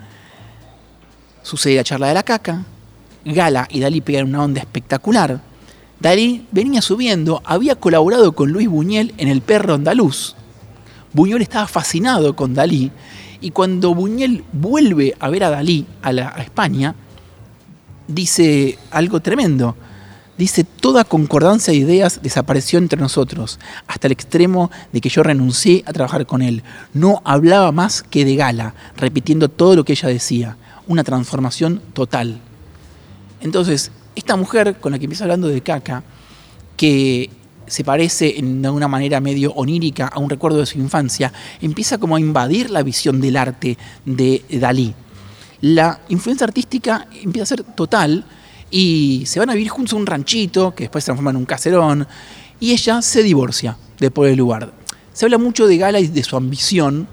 sucede 1.44 1.76
la 1.78 1.84
charla 1.84 2.08
de 2.08 2.14
la 2.14 2.24
caca, 2.24 2.66
Gala 3.26 3.68
y 3.70 3.80
Dalí 3.80 4.02
pegan 4.02 4.28
una 4.28 4.44
onda 4.44 4.60
espectacular. 4.62 5.42
Dalí 6.00 6.48
venía 6.52 6.82
subiendo, 6.82 7.42
había 7.46 7.76
colaborado 7.76 8.32
con 8.34 8.52
Luis 8.52 8.68
Buñuel 8.68 9.14
en 9.18 9.28
El 9.28 9.42
perro 9.42 9.76
andaluz. 9.76 10.36
Buñuel 11.14 11.42
estaba 11.42 11.68
fascinado 11.68 12.36
con 12.36 12.54
Dalí 12.54 12.92
y 13.42 13.52
cuando 13.52 13.94
Buñuel 13.94 14.44
vuelve 14.54 15.16
a 15.20 15.30
ver 15.30 15.44
a 15.44 15.50
Dalí 15.50 15.86
a, 16.02 16.12
la- 16.14 16.30
a 16.36 16.42
España, 16.42 16.96
dice 18.08 18.80
algo 18.90 19.20
tremendo. 19.20 19.76
Dice, 20.38 20.64
toda 20.64 21.04
concordancia 21.04 21.72
de 21.72 21.80
ideas 21.80 22.20
desapareció 22.24 22.80
entre 22.80 23.00
nosotros, 23.00 23.60
hasta 23.86 24.08
el 24.08 24.14
extremo 24.14 24.72
de 24.92 25.02
que 25.02 25.10
yo 25.10 25.22
renuncié 25.24 25.84
a 25.86 25.94
trabajar 25.94 26.26
con 26.26 26.42
él. 26.42 26.64
No 26.94 27.22
hablaba 27.26 27.72
más 27.72 28.02
que 28.02 28.26
de 28.26 28.36
gala, 28.36 28.74
repitiendo 28.98 29.50
todo 29.50 29.76
lo 29.76 29.84
que 29.84 29.94
ella 29.94 30.10
decía. 30.10 30.58
Una 30.88 31.04
transformación 31.04 31.82
total. 31.94 32.40
Entonces, 33.42 33.92
esta 34.16 34.36
mujer 34.36 34.78
con 34.80 34.92
la 34.94 35.00
que 35.00 35.06
empieza 35.06 35.26
hablando 35.26 35.48
de 35.48 35.62
caca, 35.62 36.04
que 36.76 37.30
se 37.68 37.84
parece 37.84 38.40
en- 38.40 38.62
de 38.62 38.70
una 38.70 38.88
manera 38.88 39.22
medio 39.22 39.52
onírica 39.54 40.08
a 40.08 40.20
un 40.20 40.30
recuerdo 40.30 40.58
de 40.60 40.66
su 40.66 40.80
infancia, 40.80 41.32
empieza 41.62 41.98
como 42.00 42.16
a 42.16 42.20
invadir 42.20 42.70
la 42.72 42.84
visión 42.84 43.22
del 43.22 43.38
arte 43.38 43.78
de 44.06 44.44
Dalí. 44.50 44.94
La 45.62 46.00
influencia 46.10 46.46
artística 46.46 47.08
empieza 47.22 47.44
a 47.44 47.58
ser 47.58 47.64
total 47.64 48.26
y 48.72 49.24
se 49.26 49.40
van 49.40 49.50
a 49.50 49.54
vivir 49.54 49.70
juntos 49.70 49.94
a 49.94 49.98
un 49.98 50.06
ranchito 50.06 50.74
que 50.74 50.86
después 50.86 51.04
se 51.04 51.08
transforma 51.08 51.32
en 51.32 51.38
un 51.38 51.46
caserón 51.46 52.08
y 52.60 52.72
ella 52.72 53.02
se 53.02 53.22
divorcia 53.22 53.78
de 54.00 54.10
Paul 54.10 54.28
Eluard. 54.28 54.70
Se 55.14 55.26
habla 55.26 55.38
mucho 55.38 55.68
de 55.68 55.78
Gala 55.78 56.00
y 56.00 56.08
de 56.08 56.24
su 56.24 56.38
ambición, 56.38 57.08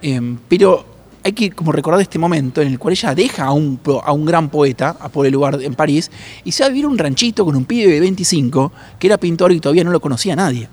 em, 0.00 0.38
pero 0.48 0.86
hay 1.24 1.32
que 1.32 1.50
como 1.50 1.72
recordar 1.72 2.00
este 2.00 2.18
momento 2.18 2.62
en 2.62 2.68
el 2.68 2.78
cual 2.78 2.92
ella 2.92 3.14
deja 3.14 3.44
a 3.44 3.52
un, 3.52 3.80
a 4.04 4.12
un 4.12 4.24
gran 4.24 4.48
poeta, 4.48 4.96
a 5.00 5.08
Paul 5.08 5.26
Eluard 5.26 5.62
en 5.62 5.74
París, 5.74 6.10
y 6.44 6.52
se 6.52 6.62
va 6.62 6.66
a 6.66 6.70
vivir 6.70 6.86
un 6.86 6.96
ranchito 6.96 7.44
con 7.44 7.56
un 7.56 7.64
pibe 7.64 7.92
de 7.92 8.00
25 8.00 8.72
que 8.98 9.06
era 9.08 9.18
pintor 9.18 9.52
y 9.52 9.60
todavía 9.60 9.84
no 9.84 9.90
lo 9.90 10.00
conocía 10.00 10.36
nadie. 10.36 10.68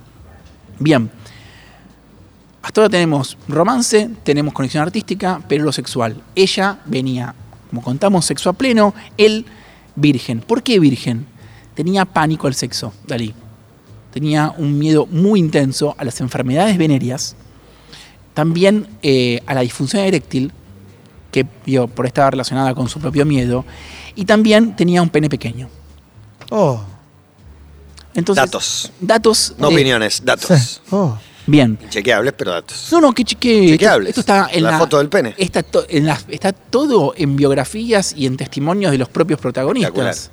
Bien, 0.79 1.09
hasta 2.61 2.81
ahora 2.81 2.89
tenemos 2.89 3.37
romance, 3.47 4.09
tenemos 4.23 4.53
conexión 4.53 4.83
artística, 4.83 5.41
pero 5.47 5.63
lo 5.63 5.71
sexual. 5.71 6.21
Ella 6.35 6.79
venía, 6.85 7.33
como 7.69 7.81
contamos, 7.81 8.25
sexo 8.25 8.49
a 8.49 8.53
pleno, 8.53 8.93
él 9.17 9.45
virgen. 9.99 10.39
¿Por 10.41 10.63
qué 10.63 10.79
virgen? 10.79 11.25
Tenía 11.75 12.05
pánico 12.05 12.47
al 12.47 12.55
sexo, 12.55 12.93
Dalí. 13.07 13.33
Tenía 14.11 14.53
un 14.57 14.77
miedo 14.79 15.05
muy 15.05 15.39
intenso 15.39 15.95
a 15.97 16.03
las 16.03 16.19
enfermedades 16.19 16.77
venéreas, 16.77 17.35
también 18.33 18.87
eh, 19.03 19.41
a 19.45 19.53
la 19.53 19.61
disfunción 19.61 20.03
eréctil, 20.03 20.51
que 21.31 21.45
digo, 21.65 21.87
por 21.87 22.05
estaba 22.07 22.31
relacionada 22.31 22.73
con 22.73 22.89
su 22.89 22.99
propio 22.99 23.25
miedo, 23.25 23.65
y 24.15 24.25
también 24.25 24.75
tenía 24.75 25.01
un 25.01 25.09
pene 25.09 25.29
pequeño. 25.29 25.69
Oh, 26.49 26.81
Entonces, 28.15 28.43
Datos. 28.43 28.91
Datos. 28.99 29.53
No 29.59 29.69
de- 29.69 29.75
opiniones, 29.75 30.21
datos. 30.25 30.59
sí. 30.59 30.79
Oh. 30.89 31.15
Bien. 31.49 31.77
Chequeables, 31.89 32.33
pero 32.37 32.51
datos. 32.51 32.87
No, 32.91 33.01
no, 33.01 33.11
que, 33.13 33.23
que 33.23 33.67
Chequeables. 33.69 34.09
esto, 34.09 34.21
esto 34.21 34.33
está 34.33 34.49
en 34.51 34.63
La 34.63 34.71
la, 34.71 34.79
foto 34.79 34.97
del 34.97 35.09
pene. 35.09 35.33
Está, 35.37 35.63
to- 35.63 35.85
en 35.89 36.05
las- 36.05 36.25
está 36.29 36.51
todo 36.53 37.13
en 37.17 37.35
biografías 37.35 38.13
y 38.15 38.25
en 38.25 38.37
testimonios 38.37 38.91
de 38.91 38.97
los 38.97 39.09
propios 39.09 39.39
protagonistas. 39.39 40.31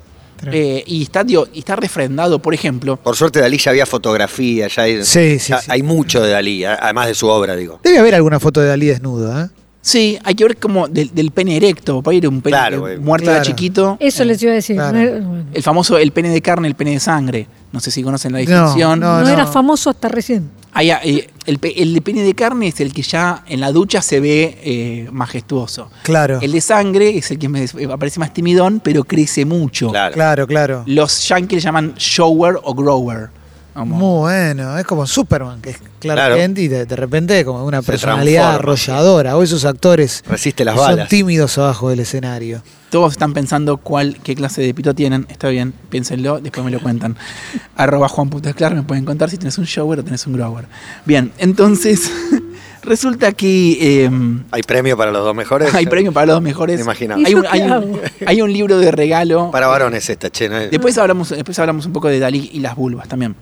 Eh, 0.51 0.83
y, 0.85 1.01
está, 1.01 1.23
digo, 1.23 1.47
y 1.51 1.59
está 1.59 1.75
refrendado, 1.75 2.39
por 2.39 2.53
ejemplo. 2.53 2.97
Por 2.97 3.15
suerte 3.15 3.39
Dalí 3.39 3.57
ya 3.57 3.71
había 3.71 3.87
fotografía, 3.87 4.67
ya 4.67 4.83
hay, 4.83 5.03
Sí, 5.03 5.39
sí, 5.39 5.49
ya 5.49 5.59
sí. 5.61 5.67
hay 5.71 5.81
mucho 5.81 6.21
de 6.21 6.29
Dalí, 6.31 6.63
además 6.63 7.07
de 7.07 7.15
su 7.15 7.27
obra, 7.27 7.55
digo. 7.55 7.79
Debe 7.83 7.97
haber 7.97 8.13
alguna 8.15 8.39
foto 8.39 8.61
de 8.61 8.67
Dalí 8.67 8.85
desnudo, 8.85 9.41
¿eh? 9.41 9.47
Sí, 9.81 10.19
hay 10.23 10.35
que 10.35 10.43
ver 10.43 10.57
como 10.57 10.87
del, 10.89 11.11
del 11.15 11.31
pene 11.31 11.55
erecto. 11.55 12.01
Para 12.03 12.15
ir 12.17 12.27
un 12.27 12.41
pene 12.41 12.55
Claro, 12.57 12.81
muerto 12.99 13.23
Claro. 13.23 13.37
era 13.37 13.41
chiquito. 13.41 13.95
Eso 14.01 14.23
Eh, 14.23 14.25
les 14.25 14.43
iba 14.43 14.51
a 14.51 14.55
decir. 14.55 14.75
claro. 14.75 15.19
No, 15.21 15.45
El 15.53 15.63
famoso 15.63 15.97
el 15.97 16.11
pene 16.11 16.29
de 16.29 16.41
carne, 16.41 16.67
el 16.67 16.75
pene 16.75 16.91
de 16.91 16.99
sangre. 16.99 17.47
No 17.71 17.79
sé 17.79 17.89
si 17.89 18.03
conocen 18.03 18.33
la 18.33 18.39
No, 18.39 18.41
distinción. 18.41 18.99
no. 18.99 19.21
no 19.21 19.27
era 19.29 19.47
famoso 19.47 19.89
hasta 19.89 20.09
recién. 20.09 20.49
Hay, 20.77 20.91
eh, 20.91 21.27
el, 21.47 21.59
el 21.75 21.93
de 21.95 22.01
pene 22.01 22.21
de 22.21 22.33
carne 22.35 22.67
es 22.67 22.79
el 22.79 22.93
que 22.93 23.01
ya 23.01 23.43
en 23.47 23.59
la 23.61 23.71
ducha 23.71 24.01
se 24.01 24.19
ve 24.19 24.57
eh, 24.63 25.07
majestuoso. 25.11 25.89
Claro. 26.03 26.39
El 26.41 26.51
de 26.51 26.61
sangre 26.61 27.17
es 27.17 27.31
el 27.31 27.39
que 27.39 27.49
me- 27.49 27.65
aparece 27.91 28.19
más 28.19 28.31
timidón, 28.33 28.79
pero 28.83 29.03
crece 29.03 29.43
mucho. 29.43 29.89
Claro. 29.89 30.11
Eh, 30.11 30.13
Claro, 30.13 30.45
claro. 30.47 30.83
Los 30.85 31.27
yankees 31.27 31.57
le 31.57 31.61
llaman 31.61 31.93
shower 31.95 32.59
o 32.63 32.73
grower. 32.75 33.29
Como- 33.77 33.95
Muy 33.95 34.19
bueno, 34.21 34.77
es 34.77 34.85
como 34.85 35.05
Superman, 35.05 35.61
que 35.61 35.69
es 35.71 35.77
Clark 35.99 36.17
Claro. 36.17 36.35
Kent 36.35 36.57
y 36.59 36.67
de, 36.67 36.85
de 36.85 36.95
repente 36.95 37.45
como 37.45 37.63
una 37.65 37.81
Se 37.81 37.87
personalidad 37.91 38.59
transforma. 38.59 38.97
arrolladora. 38.99 39.37
O 39.37 39.43
esos 39.43 39.65
actores 39.65 40.23
Resiste 40.27 40.65
las 40.65 40.75
que 40.75 40.81
son 40.81 41.07
tímidos 41.07 41.57
abajo 41.57 41.89
del 41.89 41.99
escenario. 41.99 42.61
Todos 42.89 43.11
están 43.11 43.33
pensando 43.33 43.77
cuál, 43.77 44.17
qué 44.23 44.33
clase 44.35 44.61
de 44.61 44.73
pito 44.73 44.95
tienen. 44.95 45.25
Está 45.29 45.49
bien, 45.49 45.73
piénsenlo, 45.89 46.39
después 46.39 46.63
me 46.65 46.71
lo 46.71 46.79
cuentan. 46.79 47.17
Arroba 47.75 48.07
Juan 48.07 48.29
Putas 48.29 48.55
Clar, 48.55 48.73
me 48.75 48.83
pueden 48.83 49.03
contar 49.05 49.29
si 49.29 49.37
tenés 49.37 49.57
un 49.57 49.65
shower 49.65 49.99
o 49.99 50.03
tenés 50.03 50.25
un 50.25 50.33
grower. 50.33 50.65
Bien, 51.05 51.31
entonces, 51.37 52.09
resulta 52.83 53.33
que 53.33 54.05
eh, 54.05 54.09
¿Hay 54.51 54.63
premio 54.63 54.95
para 54.95 55.11
los 55.11 55.23
dos 55.23 55.35
mejores? 55.35 55.71
hay 55.75 55.85
premio 55.85 56.13
para 56.13 56.27
los 56.27 56.35
dos 56.37 56.43
mejores. 56.43 56.77
Me 56.77 56.83
imaginaba. 56.83 57.21
¿Y 57.21 57.25
Hay 57.25 57.35
hay 57.61 58.01
hay 58.25 58.41
un 58.41 58.51
libro 58.53 58.77
de 58.79 58.91
regalo. 58.91 59.51
Para 59.51 59.67
varones 59.67 60.09
esta, 60.09 60.29
che. 60.29 60.47
¿no? 60.47 60.57
Después 60.57 60.97
hablamos, 60.97 61.29
después 61.29 61.59
hablamos 61.59 61.85
un 61.85 61.93
poco 61.93 62.07
de 62.07 62.19
Dalí 62.19 62.49
y 62.53 62.59
las 62.61 62.75
vulvas 62.75 63.07
también. 63.09 63.35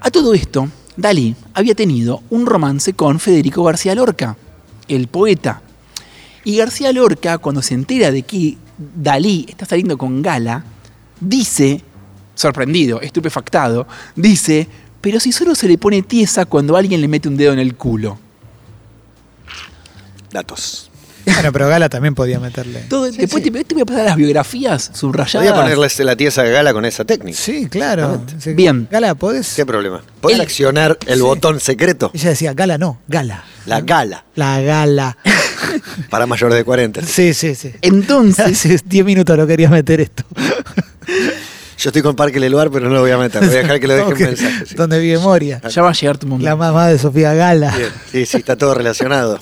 A 0.00 0.10
todo 0.10 0.34
esto, 0.34 0.68
Dalí 0.96 1.34
había 1.54 1.74
tenido 1.74 2.22
un 2.30 2.46
romance 2.46 2.94
con 2.94 3.20
Federico 3.20 3.64
García 3.64 3.94
Lorca, 3.94 4.36
el 4.88 5.08
poeta. 5.08 5.62
Y 6.44 6.56
García 6.56 6.92
Lorca, 6.92 7.38
cuando 7.38 7.62
se 7.62 7.74
entera 7.74 8.10
de 8.10 8.22
que 8.22 8.56
Dalí 8.78 9.46
está 9.48 9.66
saliendo 9.66 9.98
con 9.98 10.22
Gala, 10.22 10.64
dice, 11.20 11.82
sorprendido, 12.34 13.00
estupefactado, 13.00 13.86
dice, 14.14 14.68
pero 15.00 15.20
si 15.20 15.32
solo 15.32 15.54
se 15.54 15.68
le 15.68 15.78
pone 15.78 16.02
tiesa 16.02 16.46
cuando 16.46 16.76
alguien 16.76 17.00
le 17.00 17.08
mete 17.08 17.28
un 17.28 17.36
dedo 17.36 17.52
en 17.52 17.58
el 17.58 17.74
culo. 17.74 18.18
Datos. 20.30 20.90
Bueno, 21.34 21.52
pero 21.52 21.68
Gala 21.68 21.88
también 21.88 22.14
podía 22.14 22.38
meterle. 22.40 22.80
Todo- 22.88 23.10
después 23.10 23.42
Te, 23.42 23.50
te 23.64 23.74
voy 23.74 23.82
a 23.82 23.86
pasar 23.86 24.04
las 24.04 24.16
biografías 24.16 24.90
subrayadas. 24.94 25.32
Podría 25.46 25.54
ponerle 25.54 26.04
la 26.04 26.16
tiesa 26.16 26.42
de 26.42 26.52
gala 26.52 26.72
con 26.72 26.84
esa 26.84 27.04
técnica. 27.04 27.36
Sí, 27.38 27.66
claro. 27.68 28.22
Sí. 28.38 28.54
Bien. 28.54 28.88
Gala, 28.90 29.14
¿podés? 29.16 29.54
¿Qué 29.54 29.66
problema? 29.66 30.02
¿Podés 30.20 30.36
El- 30.36 30.42
accionar 30.42 30.96
el 31.06 31.16
Sí. 31.16 31.22
botón 31.22 31.60
secreto? 31.60 32.10
Ella 32.14 32.30
decía, 32.30 32.54
Gala 32.54 32.78
no, 32.78 33.00
Gala. 33.08 33.44
La 33.66 33.80
gala. 33.80 34.24
La 34.36 34.60
Gala. 34.60 35.16
Para 36.10 36.26
mayores 36.26 36.56
de 36.56 36.64
40. 36.64 37.02
Sí, 37.04 37.34
sí, 37.34 37.54
sí. 37.54 37.72
Entonces, 37.82 38.46
Hace 38.46 38.80
10 38.84 39.04
minutos 39.04 39.36
lo 39.36 39.46
quería 39.46 39.68
meter 39.68 40.00
esto. 40.00 40.22
Yo 41.78 41.90
estoy 41.90 42.00
con 42.02 42.16
Parque 42.16 42.40
Leluar, 42.40 42.70
pero 42.70 42.88
no 42.88 42.94
lo 42.94 43.00
voy 43.02 43.10
a 43.10 43.18
meter. 43.18 43.44
Voy 43.44 43.54
a 43.54 43.58
dejar 43.58 43.78
que 43.80 43.86
lo 43.86 43.94
deje 43.94 44.12
Ok, 44.12 44.20
en 44.20 44.26
mensaje. 44.28 44.66
sí. 44.66 44.74
Donde 44.76 44.98
vive 44.98 45.18
Moria. 45.18 45.60
ya 45.68 45.82
va 45.82 45.90
a 45.90 45.92
llegar 45.92 46.16
tu 46.16 46.26
momento. 46.26 46.48
La 46.48 46.56
mamá 46.56 46.86
de 46.88 46.98
Sofía 46.98 47.34
Gala. 47.34 47.76
Bien. 47.76 47.90
Sí, 48.10 48.24
sí, 48.24 48.38
está 48.38 48.56
todo 48.56 48.72
relacionado. 48.74 49.38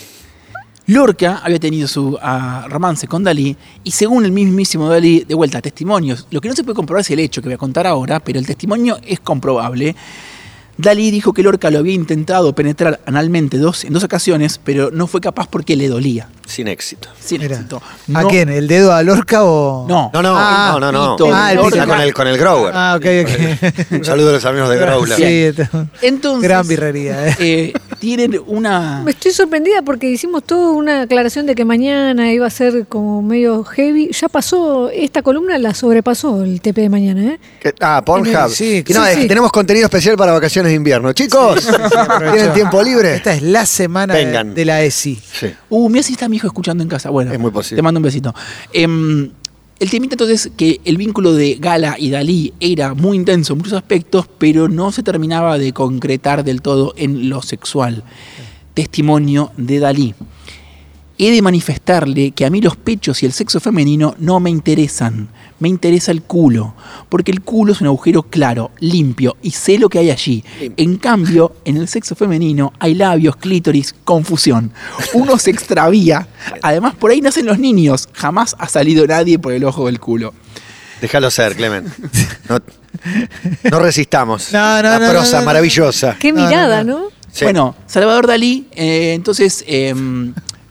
Lorca 0.87 1.41
había 1.43 1.59
tenido 1.59 1.89
su 1.89 2.19
ah, 2.21 2.67
romance 2.69 3.07
con 3.07 3.25
Dalí 3.25 3.57
y 3.85 3.91
según 3.91 4.27
el 4.27 4.33
mismísimo 4.33 4.89
Dalí, 4.89 5.21
de 5.21 5.35
vuelta, 5.35 5.63
testimonios, 5.63 6.27
lo 6.31 6.43
que 6.43 6.49
no 6.49 6.55
se 6.55 6.63
puede 6.63 6.77
comprobar 6.77 7.01
es 7.01 7.11
el 7.11 7.21
hecho 7.21 7.41
que 7.41 7.49
voy 7.49 7.55
a 7.55 7.59
contar 7.59 7.87
ahora, 7.87 8.21
pero 8.21 8.39
el 8.39 8.47
testimonio 8.47 8.99
es 9.03 9.21
comprobable. 9.21 9.97
Dalí 10.77 11.11
dijo 11.11 11.33
que 11.33 11.43
Lorca 11.43 11.71
lo 11.71 11.79
había 11.79 11.95
intentado 11.95 12.55
penetrar 12.55 13.01
analmente 13.07 13.57
dos, 13.57 13.85
en 13.85 13.95
dos 13.95 14.05
ocasiones, 14.05 14.61
pero 14.63 14.91
no 14.91 15.07
fue 15.07 15.23
capaz 15.23 15.49
porque 15.49 15.75
le 15.75 15.89
dolía. 15.89 16.29
Sin 16.47 16.69
éxito. 16.69 17.09
Sin 17.19 17.41
Mira. 17.41 17.57
éxito. 17.57 17.83
¿A 18.15 18.25
quién? 18.25 18.49
¿El 18.51 18.69
dedo 18.69 18.93
a 18.93 19.03
Lorca 19.03 19.45
o.? 19.45 19.87
No. 19.89 20.11
No, 20.13 20.23
no, 20.23 20.35
Ah, 20.37 20.77
no, 20.79 20.81
no, 20.81 20.93
no. 20.93 21.17
pito, 21.17 21.31
Ah, 21.35 21.53
el 21.53 21.59
pito. 21.59 21.87
con 21.87 22.01
el, 22.01 22.15
con 22.15 22.27
el 22.29 22.37
grower. 22.39 22.73
Ah, 22.77 22.95
ok, 22.99 23.07
ok. 23.23 23.91
Un 23.93 24.05
saludo 24.05 24.29
a 24.29 24.33
los 24.35 24.45
amigos 24.45 24.69
de 24.69 24.77
Growler. 24.77 25.17
Sí, 25.17 25.23
este- 25.25 25.69
Entonces, 26.03 26.43
Gran 26.43 26.69
birrería, 26.69 27.29
eh. 27.29 27.37
eh, 27.39 27.73
tienen 27.99 28.39
una... 28.47 29.01
Me 29.03 29.13
estoy 29.13 29.33
sorprendida 29.33 29.81
porque 29.83 30.11
hicimos 30.11 30.45
toda 30.45 30.73
una 30.73 31.03
aclaración 31.03 31.47
de 31.47 31.55
que 31.55 31.65
mañana 31.65 32.31
iba 32.31 32.47
a 32.47 32.51
ser 32.51 32.87
como 32.89 33.23
medio 33.23 33.65
heavy. 33.65 34.11
Ya 34.13 34.29
pasó, 34.29 34.91
esta 34.91 35.23
columna 35.23 35.57
la 35.59 35.73
sobrepasó 35.75 36.43
el 36.45 36.61
TP 36.61 36.83
de 36.83 36.89
mañana, 36.91 37.23
¿eh? 37.63 37.73
Ah, 37.81 38.03
Pornhub. 38.05 38.51
Sí, 38.51 38.85
no, 38.91 39.03
sí, 39.05 39.11
es 39.13 39.19
sí. 39.23 39.29
tenemos 39.29 39.51
contenido 39.51 39.87
especial 39.87 40.17
para 40.17 40.33
vacaciones 40.33 40.71
de 40.71 40.77
invierno. 40.77 41.13
Chicos, 41.15 41.67
¿tienen 42.33 42.53
tiempo 42.53 42.83
libre? 42.83 43.15
Esta 43.17 43.33
es 43.33 43.43
la 43.43 43.65
semana 43.65 44.15
de 44.15 44.65
la 44.67 44.83
ESI. 44.83 45.21
Sí. 45.41 45.55
Uh, 45.71 45.89
mira 45.89 46.03
si 46.03 46.13
está 46.13 46.29
mi 46.35 46.39
hijo 46.39 46.49
escuchando 46.49 46.83
en 46.83 46.89
casa. 46.89 47.11
Bueno, 47.11 47.33
Es 47.33 47.39
muy 47.39 47.53
posible. 47.53 47.77
Te 47.77 47.83
mando 47.83 47.99
un 47.99 48.03
besito. 48.03 48.35
Em, 48.73 49.31
el 49.79 49.91
temita 49.91 50.15
entonces 50.15 50.51
que 50.57 50.81
el 50.85 50.97
vínculo 50.97 51.33
de 51.33 51.55
Gala 51.61 51.97
y 51.97 52.11
Dalí 52.11 52.53
era 52.59 52.95
muy 52.95 53.17
intenso 53.17 53.53
en 53.53 53.59
muchos 53.59 53.75
aspectos, 53.75 54.27
pero 54.39 54.69
no 54.69 54.91
se 54.91 55.05
terminaba 55.05 55.59
de 55.59 55.73
concretar 55.73 56.43
del 56.43 56.61
todo 56.61 56.93
en 56.97 57.29
lo 57.29 57.41
sexual. 57.41 58.03
Testimonio 58.75 59.53
de 59.57 59.79
Dalí. 59.79 60.15
He 61.17 61.31
de 61.31 61.43
manifestarle 61.43 62.33
que 62.33 62.45
a 62.45 62.51
mí 62.51 62.61
los 62.61 62.77
pechos 62.77 63.23
y 63.23 63.27
el 63.27 63.33
sexo 63.33 63.61
femenino 63.61 64.17
no 64.19 64.41
me 64.41 64.51
interesan. 64.51 65.29
Me 65.61 65.69
interesa 65.69 66.11
el 66.11 66.23
culo, 66.23 66.75
porque 67.09 67.31
el 67.31 67.41
culo 67.43 67.73
es 67.73 67.81
un 67.81 67.87
agujero 67.87 68.25
claro, 68.25 68.73
limpio, 68.81 69.37
y 69.41 69.53
sé 69.53 69.79
lo 69.79 69.89
que 69.89 70.01
hay 70.01 70.11
allí. 70.11 70.45
En 70.77 70.97
cambio, 70.97 71.55
en 71.65 71.77
el 71.77 71.87
sexo 71.89 72.15
femenino 72.17 72.73
hay 72.81 72.95
labios, 72.95 73.37
clítoris, 73.37 73.95
confusión. 74.05 74.73
Uno 75.15 75.39
se 75.39 75.51
extravía. 75.51 76.27
Además, 76.63 76.95
por 76.97 77.13
ahí 77.13 77.21
nacen 77.21 77.47
los 77.47 77.59
niños. 77.59 78.09
Jamás 78.13 78.57
ha 78.59 78.69
salido 78.69 79.07
nadie 79.07 79.39
por 79.39 79.53
el 79.53 79.65
ojo 79.65 79.87
del 79.87 80.01
culo. 80.01 80.35
Déjalo 81.01 81.31
ser, 81.31 81.55
Clement. 81.57 81.89
No, 82.49 82.59
no 83.71 83.79
resistamos. 83.79 84.53
No, 84.53 84.83
no, 84.83 84.99
La 84.99 85.11
prosa 85.11 85.37
no, 85.37 85.41
no. 85.41 85.47
maravillosa. 85.47 86.17
Qué 86.19 86.33
No, 86.33 86.41
no, 86.41 86.47
mirada, 86.49 86.85
no. 86.85 86.99
¿no? 87.01 87.07
Sí. 87.33 87.45
Bueno, 87.45 87.75
Salvador 87.87 88.27
Dalí, 88.27 88.69
eh, 88.73 89.13
entonces, 89.15 89.65
eh, 89.67 89.93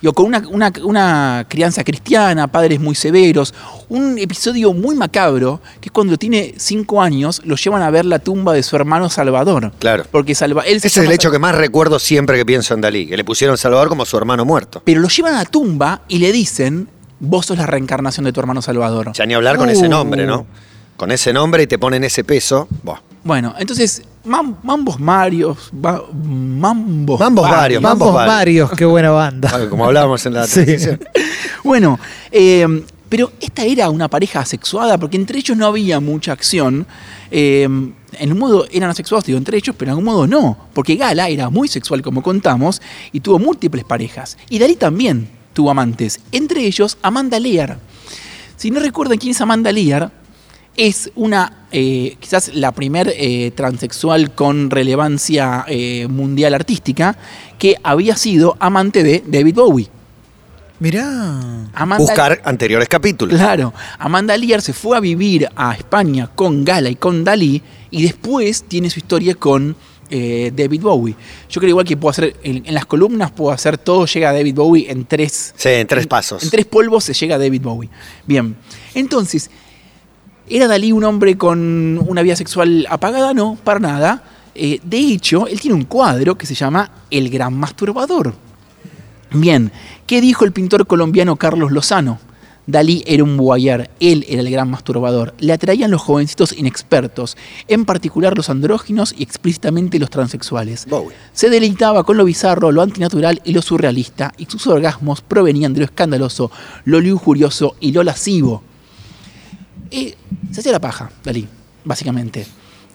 digo, 0.03 0.13
con 0.13 0.25
una, 0.25 0.43
una- 0.49 0.71
una 0.83 1.45
crianza 1.47 1.81
cristiana, 1.83 2.47
padres 2.47 2.79
muy 2.79 2.93
severos, 2.93 3.53
un 3.87 4.17
episodio 4.17 4.73
muy 4.73 4.95
macabro, 4.95 5.61
que 5.79 5.87
es 5.87 5.91
cuando 5.93 6.17
tiene 6.17 6.53
cinco 6.57 7.01
años, 7.01 7.41
lo 7.45 7.55
llevan 7.55 7.81
a 7.81 7.89
ver 7.89 8.03
la 8.05 8.19
tumba 8.19 8.51
de 8.53 8.61
su 8.63 8.75
hermano 8.75 9.09
Salvador. 9.09 9.71
Claro. 9.79 10.03
Porque 10.11 10.35
Salva 10.35 10.63
él 10.63 10.77
Ese 10.77 10.87
es 10.87 10.97
el 10.97 11.11
hecho 11.11 11.31
que 11.31 11.39
más 11.39 11.55
recuerdo 11.55 11.99
siempre 11.99 12.37
que 12.37 12.45
pienso 12.45 12.73
en 12.73 12.81
Dalí, 12.81 13.07
que 13.07 13.15
le 13.15 13.23
pusieron 13.23 13.57
Salvador 13.57 13.87
como 13.87 14.05
su 14.05 14.17
hermano 14.17 14.43
muerto. 14.43 14.81
Pero 14.83 14.99
lo 14.99 15.07
llevan 15.07 15.35
a 15.35 15.37
la 15.39 15.45
tumba 15.45 16.01
y 16.09 16.17
le 16.19 16.33
dicen, 16.33 16.89
vos 17.21 17.45
sos 17.45 17.57
la 17.57 17.65
reencarnación 17.65 18.25
de 18.25 18.33
tu 18.33 18.41
hermano 18.41 18.61
Salvador. 18.61 19.13
Ya 19.13 19.25
ni 19.25 19.33
hablar 19.35 19.55
con 19.55 19.69
ese 19.69 19.85
Uh. 19.87 19.89
nombre, 19.89 20.25
¿no? 20.25 20.45
Con 20.97 21.11
ese 21.11 21.33
nombre 21.33 21.63
y 21.63 21.67
te 21.67 21.77
ponen 21.79 22.03
ese 22.03 22.23
peso. 22.23 22.67
Buah. 22.83 22.99
Bueno, 23.23 23.53
entonces, 23.57 24.01
mam- 24.25 24.57
Mambos 24.63 24.99
Marios, 24.99 25.71
va- 25.73 26.03
Mambos, 26.13 27.19
Mambos 27.19 27.49
varios, 27.49 27.81
Mambos 27.81 28.13
varios. 28.13 28.35
Marios, 28.35 28.71
qué 28.71 28.85
buena 28.85 29.11
banda. 29.11 29.69
Como 29.69 29.85
hablábamos 29.85 30.25
en 30.25 30.33
la 30.33 30.45
Sí. 30.47 30.53
transición. 30.65 30.99
Bueno, 31.63 31.99
eh, 32.31 32.83
pero 33.09 33.31
esta 33.39 33.63
era 33.63 33.89
una 33.89 34.07
pareja 34.09 34.41
asexuada 34.41 34.97
porque 34.97 35.17
entre 35.17 35.39
ellos 35.39 35.55
no 35.57 35.65
había 35.67 35.99
mucha 35.99 36.31
acción. 36.33 36.85
Eh, 37.31 37.63
en 38.19 38.31
un 38.31 38.37
modo 38.37 38.67
eran 38.71 38.89
asexuados, 38.89 39.25
digo, 39.25 39.37
entre 39.37 39.57
ellos, 39.57 39.75
pero 39.77 39.89
en 39.89 39.91
algún 39.91 40.05
modo 40.05 40.27
no. 40.27 40.57
Porque 40.73 40.95
Gala 40.95 41.29
era 41.29 41.49
muy 41.49 41.67
sexual, 41.67 42.01
como 42.01 42.21
contamos, 42.21 42.81
y 43.11 43.21
tuvo 43.21 43.39
múltiples 43.39 43.83
parejas. 43.85 44.37
Y 44.49 44.59
Dalí 44.59 44.75
también 44.75 45.29
tuvo 45.53 45.71
amantes, 45.71 46.19
entre 46.31 46.65
ellos 46.65 46.97
Amanda 47.01 47.39
Lear. 47.39 47.79
Si 48.57 48.69
no 48.69 48.79
recuerdan 48.79 49.17
quién 49.17 49.31
es 49.31 49.41
Amanda 49.41 49.71
Lear, 49.71 50.11
es 50.75 51.11
una, 51.15 51.65
eh, 51.71 52.17
quizás 52.19 52.51
la 52.53 52.71
primer 52.71 53.13
eh, 53.15 53.51
transexual 53.55 54.33
con 54.33 54.69
relevancia 54.69 55.65
eh, 55.67 56.07
mundial 56.09 56.53
artística 56.53 57.15
que 57.59 57.75
había 57.83 58.15
sido 58.15 58.55
amante 58.59 59.03
de 59.03 59.23
David 59.25 59.55
Bowie. 59.55 59.89
Mirá. 60.79 61.69
Amanda, 61.73 61.97
Buscar 62.03 62.41
anteriores 62.43 62.89
capítulos. 62.89 63.37
Claro, 63.37 63.73
Amanda 63.99 64.35
Lear 64.35 64.61
se 64.61 64.73
fue 64.73 64.97
a 64.97 64.99
vivir 64.99 65.47
a 65.55 65.73
España 65.73 66.29
con 66.33 66.65
Gala 66.65 66.89
y 66.89 66.95
con 66.95 67.23
Dalí 67.23 67.61
y 67.89 68.03
después 68.03 68.63
tiene 68.63 68.89
su 68.89 68.99
historia 68.99 69.35
con 69.35 69.75
eh, 70.09 70.51
David 70.53 70.81
Bowie. 70.81 71.15
Yo 71.49 71.61
creo 71.61 71.69
igual 71.69 71.85
que 71.85 71.95
puedo 71.95 72.09
hacer, 72.11 72.35
en, 72.43 72.63
en 72.65 72.73
las 72.73 72.85
columnas 72.85 73.31
puedo 73.31 73.51
hacer 73.51 73.77
todo, 73.77 74.05
llega 74.05 74.31
a 74.31 74.33
David 74.33 74.55
Bowie 74.55 74.91
en 74.91 75.05
tres, 75.05 75.53
Sí, 75.55 75.69
en 75.69 75.87
tres 75.87 76.05
pasos. 76.05 76.43
en 76.43 76.49
tres 76.49 76.65
polvos 76.65 77.05
se 77.05 77.13
llega 77.13 77.35
a 77.35 77.39
David 77.39 77.61
Bowie. 77.61 77.89
Bien, 78.27 78.55
entonces, 78.93 79.49
¿era 80.49 80.67
Dalí 80.67 80.91
un 80.91 81.03
hombre 81.03 81.37
con 81.37 81.99
una 82.07 82.21
vida 82.21 82.35
sexual 82.35 82.85
apagada? 82.89 83.33
No, 83.33 83.57
para 83.63 83.79
nada. 83.79 84.23
Eh, 84.55 84.79
de 84.83 84.97
hecho, 84.97 85.47
él 85.47 85.59
tiene 85.59 85.75
un 85.75 85.85
cuadro 85.85 86.37
que 86.37 86.45
se 86.45 86.55
llama 86.55 86.89
El 87.09 87.29
Gran 87.29 87.53
Masturbador. 87.53 88.33
Bien, 89.31 89.71
¿qué 90.05 90.21
dijo 90.21 90.45
el 90.45 90.51
pintor 90.51 90.85
colombiano 90.85 91.35
Carlos 91.37 91.71
Lozano? 91.71 92.19
Dalí 92.65 93.03
era 93.05 93.23
un 93.25 93.35
voyeur, 93.35 93.89
él 93.99 94.25
era 94.29 94.41
el 94.41 94.49
gran 94.49 94.69
masturbador. 94.69 95.33
Le 95.39 95.51
atraían 95.51 95.91
los 95.91 96.01
jovencitos 96.01 96.53
inexpertos, 96.53 97.35
en 97.67 97.83
particular 97.83 98.37
los 98.37 98.49
andróginos 98.49 99.13
y 99.17 99.23
explícitamente 99.23 99.99
los 99.99 100.09
transexuales. 100.09 100.85
Bowie. 100.85 101.15
Se 101.33 101.49
deleitaba 101.49 102.03
con 102.03 102.15
lo 102.15 102.23
bizarro, 102.23 102.71
lo 102.71 102.81
antinatural 102.81 103.41
y 103.43 103.51
lo 103.51 103.61
surrealista, 103.61 104.31
y 104.37 104.45
sus 104.45 104.65
orgasmos 104.67 105.19
provenían 105.19 105.73
de 105.73 105.79
lo 105.79 105.85
escandaloso, 105.85 106.51
lo 106.85 107.01
lujurioso 107.01 107.75
y 107.81 107.91
lo 107.91 108.03
lascivo. 108.03 108.63
Se 110.51 110.59
hacía 110.59 110.71
la 110.71 110.79
paja, 110.79 111.11
Dalí, 111.23 111.47
básicamente. 111.85 112.45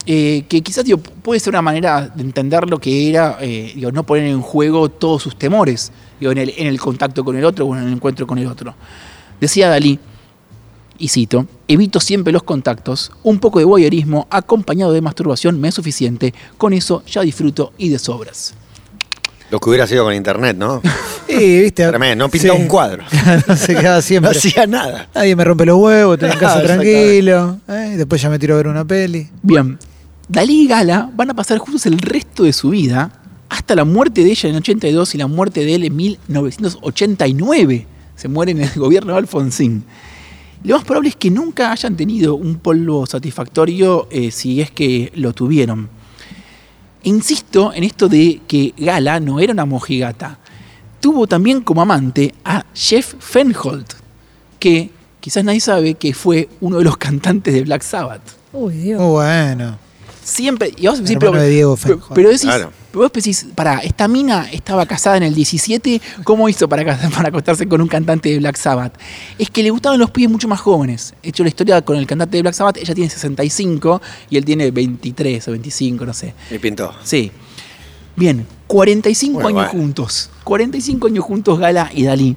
Eh, 0.06 0.44
que 0.48 0.62
quizás 0.62 0.86
puede 1.22 1.38
ser 1.38 1.50
una 1.52 1.60
manera 1.62 2.08
de 2.08 2.22
entender 2.22 2.68
lo 2.68 2.78
que 2.78 3.10
era 3.10 3.36
eh, 3.40 3.74
no 3.92 4.04
poner 4.04 4.24
en 4.24 4.40
juego 4.40 4.88
todos 4.88 5.22
sus 5.22 5.36
temores 5.36 5.92
en, 6.20 6.38
el, 6.38 6.80
contacto 6.80 7.24
con 7.24 7.36
el 7.36 7.44
otro 7.44 7.66
o 7.66 7.76
en 7.76 7.86
el 7.86 7.92
encuentro 7.92 8.26
con 8.26 8.38
el 8.38 8.46
otro. 8.46 8.74
Decía 9.40 9.68
Dalí, 9.68 10.00
y 10.98 11.08
cito, 11.08 11.46
evito 11.68 12.00
siempre 12.00 12.32
los 12.32 12.42
contactos, 12.42 13.12
un 13.22 13.38
poco 13.38 13.58
de 13.58 13.64
voyeurismo 13.64 14.26
acompañado 14.30 14.92
de 14.92 15.00
masturbación 15.00 15.60
me 15.60 15.68
es 15.68 15.74
suficiente, 15.74 16.34
con 16.56 16.72
eso 16.72 17.02
ya 17.06 17.20
disfruto 17.20 17.72
y 17.78 17.90
de 17.90 17.98
sobras. 17.98 18.54
Lo 19.50 19.58
que 19.60 19.68
hubiera 19.70 19.86
sido 19.86 20.04
con 20.04 20.14
internet, 20.14 20.56
¿no? 20.58 20.82
Sí, 21.28 21.60
viste. 21.60 21.86
Tremendo, 21.86 22.24
no 22.24 22.30
pintaba 22.30 22.56
Sí. 22.56 22.62
un 22.62 22.68
cuadro. 22.68 23.04
no 23.46 23.54
se 23.56 23.74
quedaba 23.76 23.96
No 23.96 24.02
siempre. 24.02 24.30
hacía 24.30 24.66
nada. 24.66 25.08
Nadie 25.14 25.36
me 25.36 25.44
rompe 25.44 25.66
los 25.66 25.76
huevos, 25.78 26.14
estoy 26.14 26.30
en 26.32 26.38
casa 26.38 26.58
Ah, 26.58 26.62
tranquilo. 26.62 27.58
eh, 27.68 27.90
y 27.92 27.96
después 27.96 28.20
ya 28.22 28.30
me 28.30 28.38
tiro 28.38 28.54
a 28.54 28.56
ver 28.56 28.66
una 28.66 28.84
peli. 28.86 29.28
Bien, 29.42 29.78
Dalí 30.26 30.62
y 30.62 30.66
Gala 30.68 31.10
van 31.14 31.30
a 31.30 31.34
pasar 31.34 31.58
juntos 31.58 31.84
el 31.86 31.98
resto 31.98 32.44
de 32.44 32.52
su 32.54 32.70
vida 32.70 33.12
hasta 33.50 33.74
la 33.74 33.84
muerte 33.84 34.24
de 34.24 34.30
ella 34.30 34.48
en 34.48 34.56
82 34.56 35.14
y 35.14 35.18
la 35.18 35.26
muerte 35.26 35.64
de 35.64 35.74
él 35.74 35.84
en 35.84 35.96
1989. 35.96 37.86
Se 38.16 38.28
muere 38.28 38.52
en 38.52 38.62
el 38.62 38.70
gobierno 38.76 39.12
de 39.12 39.18
Alfonsín. 39.18 39.84
Lo 40.64 40.76
más 40.76 40.84
probable 40.84 41.10
es 41.10 41.16
que 41.16 41.30
nunca 41.30 41.70
hayan 41.72 41.96
tenido 41.96 42.34
un 42.34 42.56
polvo 42.56 43.06
satisfactorio 43.06 44.08
eh, 44.10 44.30
si 44.30 44.60
es 44.60 44.70
que 44.70 45.12
lo 45.14 45.32
tuvieron. 45.32 45.88
Insisto 47.02 47.72
en 47.72 47.84
esto 47.84 48.08
de 48.08 48.40
que 48.46 48.74
Gala 48.76 49.20
no 49.20 49.40
era 49.40 49.52
una 49.52 49.64
mojigata. 49.64 50.38
Tuvo 51.00 51.26
también 51.26 51.60
como 51.60 51.82
amante 51.82 52.34
a 52.44 52.64
Jeff 52.74 53.14
Fenholt, 53.18 53.94
que 54.58 54.90
quizás 55.20 55.44
nadie 55.44 55.60
sabe 55.60 55.94
que 55.94 56.12
fue 56.12 56.48
uno 56.60 56.78
de 56.78 56.84
los 56.84 56.96
cantantes 56.98 57.54
de 57.54 57.62
Black 57.62 57.82
Sabbath 57.82 58.22
Uy, 58.52 58.74
Dios. 58.74 59.00
Muy 59.00 59.10
bueno. 59.10 59.78
siempre. 60.24 60.72
Y 60.76 60.86
vos 60.86 60.98
Hermano 60.98 61.18
pero, 61.18 61.32
de 61.32 61.48
Diego 61.48 61.78
pero, 61.82 62.00
pero 62.14 62.28
decís, 62.28 62.42
Claro. 62.44 62.72
Vos 62.92 63.12
decís, 63.12 63.46
para, 63.54 63.78
esta 63.78 64.08
mina 64.08 64.48
estaba 64.50 64.86
casada 64.86 65.16
en 65.16 65.22
el 65.22 65.34
17, 65.34 66.00
¿cómo 66.24 66.48
hizo 66.48 66.68
para, 66.68 66.84
para 67.14 67.28
acostarse 67.28 67.68
con 67.68 67.80
un 67.80 67.88
cantante 67.88 68.30
de 68.30 68.38
Black 68.38 68.56
Sabbath? 68.56 68.98
Es 69.38 69.50
que 69.50 69.62
le 69.62 69.70
gustaban 69.70 69.98
los 69.98 70.10
pibes 70.10 70.30
mucho 70.30 70.48
más 70.48 70.60
jóvenes. 70.60 71.14
De 71.22 71.28
hecho, 71.30 71.42
la 71.42 71.48
historia 71.50 71.82
con 71.82 71.96
el 71.96 72.06
cantante 72.06 72.36
de 72.36 72.42
Black 72.42 72.54
Sabbath, 72.54 72.76
ella 72.78 72.94
tiene 72.94 73.10
65 73.10 74.00
y 74.30 74.36
él 74.36 74.44
tiene 74.44 74.70
23 74.70 75.48
o 75.48 75.50
25, 75.52 76.06
no 76.06 76.14
sé. 76.14 76.34
Y 76.50 76.58
pintó. 76.58 76.94
Sí. 77.02 77.30
Bien, 78.16 78.46
45 78.66 79.34
Bueno, 79.34 79.48
años 79.48 79.72
bueno. 79.72 79.84
juntos. 79.86 80.30
45 80.44 81.06
años 81.06 81.24
juntos 81.24 81.58
Gala 81.58 81.90
y 81.94 82.04
Dalí. 82.04 82.36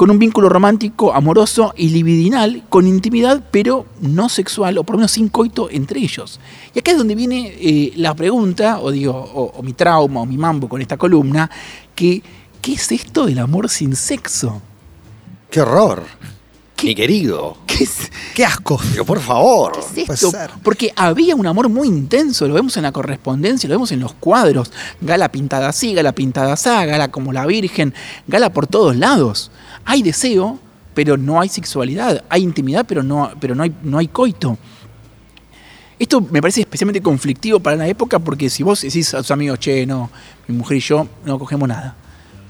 Con 0.00 0.10
un 0.10 0.18
vínculo 0.18 0.48
romántico, 0.48 1.12
amoroso 1.12 1.74
y 1.76 1.90
libidinal, 1.90 2.62
con 2.70 2.86
intimidad, 2.86 3.44
pero 3.50 3.84
no 4.00 4.30
sexual, 4.30 4.78
o 4.78 4.82
por 4.82 4.94
lo 4.94 5.00
menos 5.00 5.10
sin 5.10 5.28
coito 5.28 5.68
entre 5.68 6.00
ellos. 6.00 6.40
Y 6.74 6.78
acá 6.78 6.92
es 6.92 6.96
donde 6.96 7.14
viene 7.14 7.54
eh, 7.60 7.92
la 7.96 8.14
pregunta, 8.14 8.80
o 8.80 8.90
digo, 8.90 9.12
o, 9.12 9.52
o 9.58 9.62
mi 9.62 9.74
trauma, 9.74 10.22
o 10.22 10.24
mi 10.24 10.38
mambo 10.38 10.70
con 10.70 10.80
esta 10.80 10.96
columna, 10.96 11.50
que 11.94 12.22
¿qué 12.62 12.72
es 12.72 12.90
esto 12.92 13.26
del 13.26 13.40
amor 13.40 13.68
sin 13.68 13.94
sexo? 13.94 14.62
¡Qué 15.50 15.60
horror! 15.60 16.02
¿Qué? 16.76 16.86
Mi 16.86 16.94
querido. 16.94 17.58
¿Qué 17.66 17.84
es, 17.84 18.10
Qué 18.34 18.42
asco. 18.42 18.80
Pero 18.92 19.04
por 19.04 19.20
favor. 19.20 19.72
¿Qué 19.94 20.00
es 20.00 20.06
puede 20.06 20.14
esto? 20.14 20.32
Porque 20.62 20.94
había 20.96 21.36
un 21.36 21.46
amor 21.46 21.68
muy 21.68 21.88
intenso, 21.88 22.48
lo 22.48 22.54
vemos 22.54 22.74
en 22.78 22.84
la 22.84 22.92
correspondencia, 22.92 23.68
lo 23.68 23.74
vemos 23.74 23.92
en 23.92 24.00
los 24.00 24.14
cuadros. 24.14 24.72
Gala 25.02 25.30
pintada 25.30 25.68
así, 25.68 25.92
Gala 25.92 26.12
pintada 26.12 26.54
así, 26.54 26.70
Gala 26.70 27.10
como 27.10 27.34
la 27.34 27.44
Virgen, 27.44 27.92
Gala 28.26 28.50
por 28.54 28.66
todos 28.66 28.96
lados. 28.96 29.50
Hay 29.84 30.02
deseo, 30.02 30.58
pero 30.94 31.16
no 31.16 31.40
hay 31.40 31.48
sexualidad. 31.48 32.24
Hay 32.28 32.42
intimidad, 32.42 32.84
pero 32.86 33.02
no, 33.02 33.30
pero 33.40 33.54
no, 33.54 33.62
hay, 33.62 33.74
no 33.82 33.98
hay 33.98 34.08
coito. 34.08 34.56
Esto 35.98 36.20
me 36.30 36.40
parece 36.40 36.62
especialmente 36.62 37.02
conflictivo 37.02 37.60
para 37.60 37.76
la 37.76 37.86
época 37.86 38.18
porque 38.18 38.48
si 38.48 38.62
vos 38.62 38.80
decís 38.80 39.12
a 39.12 39.18
tus 39.18 39.30
amigos, 39.32 39.58
che, 39.58 39.84
no, 39.86 40.10
mi 40.48 40.56
mujer 40.56 40.78
y 40.78 40.80
yo 40.80 41.06
no 41.26 41.38
cogemos 41.38 41.68
nada. 41.68 41.94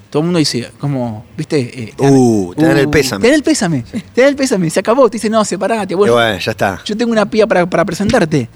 Todo 0.09 0.21
el 0.23 0.27
mundo 0.27 0.39
dice, 0.39 0.71
como, 0.79 1.25
viste, 1.37 1.59
Eh, 1.83 1.95
te 1.97 2.05
dan- 2.05 2.13
Uh, 2.15 2.55
te 2.55 2.65
dan 2.65 2.77
el 2.79 2.89
pésame. 2.89 3.23
Te 3.23 3.29
dan 3.29 3.35
el 3.37 3.43
pésame, 3.43 3.85
te 4.15 4.21
dan 4.21 4.31
el 4.31 4.37
pésame, 4.37 4.71
se 4.71 4.81
acabó. 4.81 5.09
Te 5.09 5.17
dicen, 5.17 5.33
no, 5.33 5.45
separate. 5.45 5.95
Bueno, 5.95 6.15
bueno, 6.15 6.39
ya 6.39 6.51
está. 6.53 6.81
yo 6.85 6.97
tengo 6.97 7.13
una 7.13 7.29
pía 7.29 7.47
para, 7.47 7.69
para 7.69 7.85
presentarte. 7.85 8.49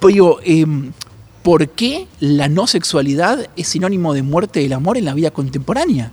Pero 0.00 0.08
digo, 0.12 0.38
em, 0.44 0.92
¿por 1.42 1.68
qué 1.70 2.06
la 2.20 2.48
no 2.48 2.66
sexualidad 2.66 3.46
es 3.56 3.68
sinónimo 3.68 4.12
de 4.14 4.22
muerte 4.22 4.60
del 4.60 4.72
amor 4.74 4.96
en 4.98 5.04
la 5.06 5.14
vida 5.14 5.30
contemporánea? 5.30 6.12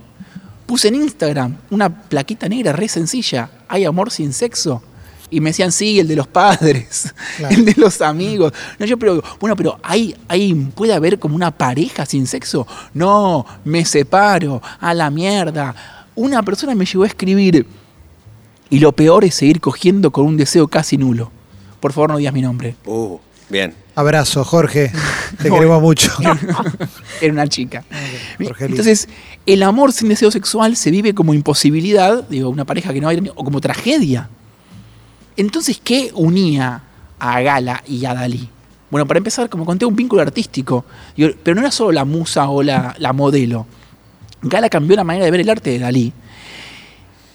Puse 0.65 0.87
en 0.87 0.95
Instagram 0.95 1.57
una 1.69 1.89
plaquita 1.89 2.49
negra 2.49 2.73
re 2.73 2.87
sencilla, 2.87 3.49
¿hay 3.67 3.85
amor 3.85 4.11
sin 4.11 4.33
sexo? 4.33 4.81
Y 5.29 5.39
me 5.41 5.49
decían, 5.49 5.71
sí, 5.71 5.99
el 5.99 6.07
de 6.07 6.15
los 6.15 6.27
padres, 6.27 7.13
Claro. 7.37 7.55
el 7.55 7.65
de 7.65 7.73
los 7.77 8.01
amigos. 8.01 8.53
No, 8.79 8.85
yo, 8.85 8.97
pero, 8.97 9.23
bueno, 9.39 9.55
pero 9.55 9.79
¿hay, 9.83 10.15
hay, 10.27 10.53
¿puede 10.53 10.93
haber 10.93 11.19
como 11.19 11.35
una 11.35 11.51
pareja 11.51 12.05
sin 12.05 12.27
sexo? 12.27 12.67
No, 12.93 13.45
me 13.63 13.85
separo, 13.85 14.61
a 14.79 14.93
la 14.93 15.09
mierda. 15.09 15.75
Una 16.15 16.41
persona 16.43 16.75
me 16.75 16.85
llegó 16.85 17.03
a 17.03 17.07
escribir, 17.07 17.65
y 18.69 18.79
lo 18.79 18.91
peor 18.91 19.25
es 19.25 19.35
seguir 19.35 19.59
cogiendo 19.59 20.11
con 20.11 20.25
un 20.25 20.37
deseo 20.37 20.67
casi 20.67 20.97
nulo. 20.97 21.31
Por 21.79 21.91
favor, 21.93 22.11
no 22.11 22.17
digas 22.17 22.33
mi 22.33 22.41
nombre. 22.41 22.75
Uh, 22.85 23.17
bien. 23.49 23.73
Abrazo, 23.95 24.43
Jorge. 24.43 24.91
Te 25.41 25.49
queremos 25.49 25.81
mucho. 25.81 26.11
Era 27.21 27.33
una 27.33 27.47
chica. 27.47 27.85
Jorge. 28.43 28.65
Entonces, 28.65 29.07
el 29.45 29.63
amor 29.63 29.93
sin 29.93 30.09
deseo 30.09 30.31
sexual 30.31 30.75
se 30.75 30.91
vive 30.91 31.13
como 31.13 31.33
imposibilidad, 31.33 32.27
digo, 32.27 32.49
una 32.49 32.65
pareja 32.65 32.93
que 32.93 32.99
no 32.99 33.07
hay, 33.07 33.31
o 33.33 33.43
como 33.43 33.61
tragedia. 33.61 34.29
Entonces, 35.37 35.79
¿qué 35.81 36.11
unía 36.13 36.83
a 37.19 37.41
Gala 37.41 37.83
y 37.87 38.05
a 38.05 38.13
Dalí? 38.13 38.49
Bueno, 38.89 39.05
para 39.07 39.17
empezar, 39.17 39.49
como 39.49 39.65
conté, 39.65 39.85
un 39.85 39.95
vínculo 39.95 40.21
artístico. 40.21 40.85
Digo, 41.15 41.31
pero 41.43 41.55
no 41.55 41.61
era 41.61 41.71
solo 41.71 41.91
la 41.91 42.05
musa 42.05 42.49
o 42.49 42.63
la, 42.63 42.95
la 42.99 43.13
modelo. 43.13 43.65
Gala 44.41 44.69
cambió 44.69 44.95
la 44.95 45.03
manera 45.03 45.25
de 45.25 45.31
ver 45.31 45.41
el 45.41 45.49
arte 45.49 45.69
de 45.71 45.79
Dalí. 45.79 46.13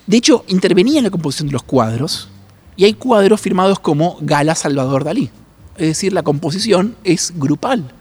De 0.06 0.16
hecho, 0.16 0.44
intervenía 0.48 0.98
en 0.98 1.04
la 1.04 1.10
composición 1.10 1.48
de 1.48 1.52
los 1.52 1.62
cuadros 1.62 2.28
y 2.76 2.84
hay 2.84 2.94
cuadros 2.94 3.40
firmados 3.40 3.78
como 3.78 4.18
Gala 4.20 4.54
Salvador 4.54 5.04
Dalí. 5.04 5.30
Es 5.76 5.88
decir, 5.88 6.12
la 6.12 6.22
composición 6.22 6.96
es 7.04 7.32
grupal. 7.36 7.92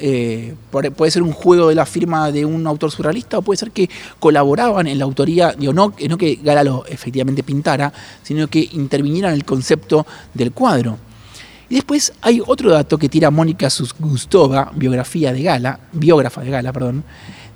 Eh, 0.00 0.54
puede 0.70 1.10
ser 1.10 1.22
un 1.22 1.32
juego 1.32 1.68
de 1.68 1.74
la 1.74 1.84
firma 1.84 2.30
de 2.30 2.44
un 2.44 2.64
autor 2.68 2.92
surrealista 2.92 3.38
o 3.38 3.42
puede 3.42 3.58
ser 3.58 3.72
que 3.72 3.90
colaboraban 4.20 4.86
en 4.86 4.96
la 4.98 5.04
autoría, 5.04 5.52
digo, 5.58 5.72
no, 5.72 5.92
no 6.08 6.18
que 6.18 6.36
Gala 6.36 6.62
lo 6.62 6.86
efectivamente 6.86 7.42
pintara, 7.42 7.92
sino 8.22 8.46
que 8.46 8.68
intervinieran 8.72 9.32
en 9.32 9.38
el 9.38 9.44
concepto 9.44 10.06
del 10.34 10.52
cuadro. 10.52 10.98
Y 11.68 11.74
después 11.74 12.12
hay 12.22 12.40
otro 12.46 12.70
dato 12.70 12.96
que 12.96 13.08
tira 13.08 13.30
Mónica 13.30 13.68
Gustova, 13.98 14.70
biografía 14.74 15.32
de 15.32 15.42
Gala, 15.42 15.80
biógrafa 15.92 16.42
de 16.42 16.50
Gala, 16.50 16.72
perdón, 16.72 17.02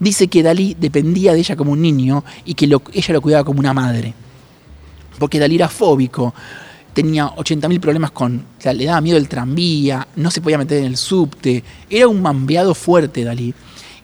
dice 0.00 0.26
que 0.26 0.42
Dalí 0.42 0.76
dependía 0.78 1.32
de 1.32 1.38
ella 1.38 1.54
como 1.54 1.72
un 1.72 1.80
niño 1.80 2.24
y 2.44 2.54
que 2.54 2.64
ella 2.64 3.14
lo 3.14 3.22
cuidaba 3.22 3.44
como 3.44 3.60
una 3.60 3.72
madre. 3.72 4.14
Porque 5.18 5.38
Dalí 5.38 5.54
era 5.54 5.68
fóbico, 5.68 6.34
tenía 6.92 7.26
80.000 7.26 7.80
problemas 7.80 8.10
con, 8.10 8.44
le 8.64 8.84
daba 8.84 9.00
miedo 9.00 9.18
el 9.18 9.28
tranvía, 9.28 10.06
no 10.16 10.30
se 10.30 10.40
podía 10.40 10.58
meter 10.58 10.78
en 10.78 10.84
el 10.84 10.96
subte, 10.96 11.64
era 11.88 12.08
un 12.08 12.22
mambeado 12.22 12.74
fuerte 12.74 13.24
Dalí. 13.24 13.54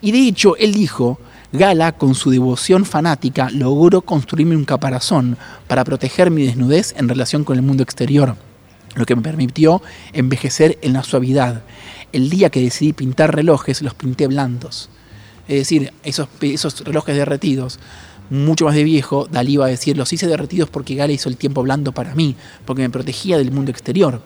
Y 0.01 0.13
de 0.13 0.29
hecho, 0.29 0.57
él 0.57 0.73
dijo, 0.75 1.19
Gala, 1.53 1.93
con 1.93 2.15
su 2.15 2.31
devoción 2.31 2.85
fanática, 2.85 3.51
logró 3.51 4.03
construirme 4.03 4.57
un 4.57 4.65
caparazón 4.65 5.37
para 5.67 5.85
proteger 5.85 6.31
mi 6.31 6.45
desnudez 6.45 6.95
en 6.97 7.09
relación 7.09 7.45
con 7.45 7.57
el 7.57 7.63
mundo 7.63 7.83
exterior 7.83 8.37
lo 8.99 9.07
que 9.07 9.17
me 9.17 9.23
permitió 9.23 9.81
envejecer 10.13 10.79
en 10.83 10.93
la 10.93 11.03
suavidad. 11.03 11.63
El 12.13 12.31
día 12.31 12.51
que 12.51 12.61
decidí 12.61 12.93
pintar 12.93 13.35
relojes, 13.35 13.83
los 13.83 13.95
pinté 13.95 14.27
blandos. 14.27 14.91
Es 15.47 15.59
decir, 15.59 15.93
esos 16.03 16.29
relojes 16.85 17.17
derretidos 17.17 17.79
mucho 18.31 18.67
más 18.67 18.75
de 18.75 18.85
viejo, 18.85 19.27
Dalí 19.31 19.57
va 19.57 19.67
a 19.67 19.69
decir, 19.69 19.97
los 19.97 20.13
hice 20.13 20.27
derretidos 20.27 20.69
porque 20.71 20.95
Gala 20.95 21.13
hizo 21.13 21.29
el 21.29 21.37
tiempo 21.37 21.63
blando 21.63 21.93
para 21.93 22.15
mí, 22.15 22.35
porque 22.65 22.83
me 22.83 22.91
protegía 22.91 23.39
del 23.39 23.51
mundo 23.51 23.71
exterior. 23.71 24.23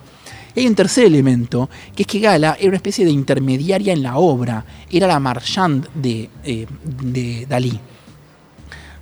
Y 0.55 0.61
hay 0.61 0.67
un 0.67 0.75
tercer 0.75 1.07
elemento, 1.07 1.71
que 1.95 2.03
es 2.03 2.07
que 2.07 2.21
Gala 2.21 2.57
era 2.59 2.69
una 2.69 2.77
especie 2.77 3.05
de 3.05 3.11
intermediaria 3.11 3.93
en 3.93 4.03
la 4.03 4.19
obra, 4.19 4.65
era 4.91 5.07
la 5.07 5.19
marchand 5.21 5.89
de, 5.95 6.29
eh, 6.45 6.67
de 6.85 7.47
Dalí 7.49 7.81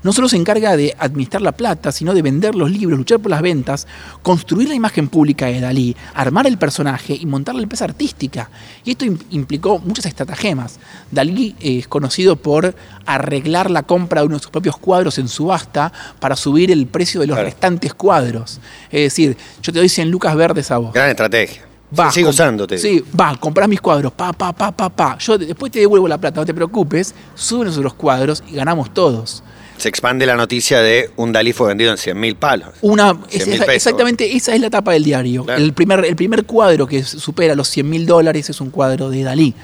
no 0.03 0.13
solo 0.13 0.29
se 0.29 0.37
encarga 0.37 0.77
de 0.77 0.95
administrar 0.99 1.43
la 1.43 1.53
plata, 1.53 1.93
sino 1.93 2.15
de 2.15 2.23
vender 2.23 2.55
los 2.55 2.71
libros, 2.71 2.99
luchar 2.99 3.21
por 3.21 3.31
las 3.31 3.43
ventas, 3.43 3.87
construir 4.23 4.69
la 4.69 4.75
imagen 4.75 5.09
pública 5.09 5.47
de 5.47 5.61
Dalí, 5.61 5.97
armar 6.15 6.47
el 6.47 6.59
personaje 6.59 7.15
y 7.15 7.27
montar 7.27 7.55
la 7.55 7.63
empresa 7.63 7.85
artística. 7.85 8.51
Y 8.85 8.93
esto 8.93 9.05
implicó 9.31 9.79
muchas 9.79 10.07
estratagemas. 10.07 10.79
Dalí 11.11 11.55
es 11.61 11.89
conocido 11.89 12.37
por 12.37 12.75
arreglar 13.07 13.71
la 13.71 13.83
compra 13.83 14.21
de 14.21 14.27
uno 14.27 14.37
de 14.37 14.43
sus 14.43 14.51
propios 14.51 14.77
cuadros 14.77 15.19
en 15.19 15.29
subasta 15.29 15.93
para 16.19 16.37
subir 16.37 16.71
el 16.71 16.87
precio 16.87 17.21
de 17.21 17.27
los 17.27 17.39
restantes 17.39 17.95
cuadros. 17.95 18.61
Es 18.91 19.03
decir, 19.03 19.37
yo 19.63 19.73
te 19.73 19.79
doy 19.79 19.89
100 19.89 20.11
lucas 20.11 20.35
verdes 20.35 20.71
a 20.71 20.79
vos. 20.79 20.93
Gran 20.93 21.11
estrategia. 21.11 21.63
Va, 21.99 22.13
sigo 22.13 22.31
usándote. 22.31 22.79
Sí, 22.79 23.03
va, 23.19 23.37
comprás 23.37 23.69
mis 23.69 23.81
cuadros, 23.81 24.13
pa, 24.13 24.33
pa, 24.33 24.53
pa, 24.53 24.71
pa, 24.71 24.89
pa. 24.89 25.19
Yo 25.19 25.37
después 25.37 25.73
te 25.73 25.81
devuelvo 25.81 26.07
la 26.07 26.19
plata, 26.19 26.41
no 26.41 26.47
te 26.47 26.55
preocupes, 26.55 27.15
suben 27.35 27.83
los 27.83 27.95
cuadros 27.95 28.45
y 28.49 28.55
ganamos 28.55 28.95
todos 28.95 29.43
se 29.81 29.89
expande 29.89 30.27
la 30.27 30.37
noticia 30.37 30.81
de 30.81 31.11
un 31.17 31.33
Dalí 31.33 31.53
fue 31.53 31.69
vendido 31.69 31.91
en 31.91 31.99
100 31.99 32.21
mil 32.21 32.37
palos. 32.37 32.69
Una, 32.83 33.19
exactamente, 33.31 34.37
esa 34.37 34.55
es 34.55 34.61
la 34.61 34.71
tapa 34.71 34.93
del 34.93 35.05
diario. 35.05 35.47
El, 35.49 35.73
primer, 35.73 36.05
el 36.05 36.17
primer 36.17 36.45
cuadro 36.45 36.87
que 36.87 37.03
supera 37.03 37.55
los 37.55 37.69
100 37.69 37.89
mil 37.89 38.07
dólares 38.07 38.51
es 38.51 38.61
un 38.61 38.71
cuadro 38.71 39.11
de 39.11 39.23
Dalí. 39.23 39.55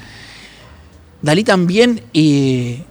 Dalí 1.22 1.44
también 1.44 2.02
eh, 2.14 2.83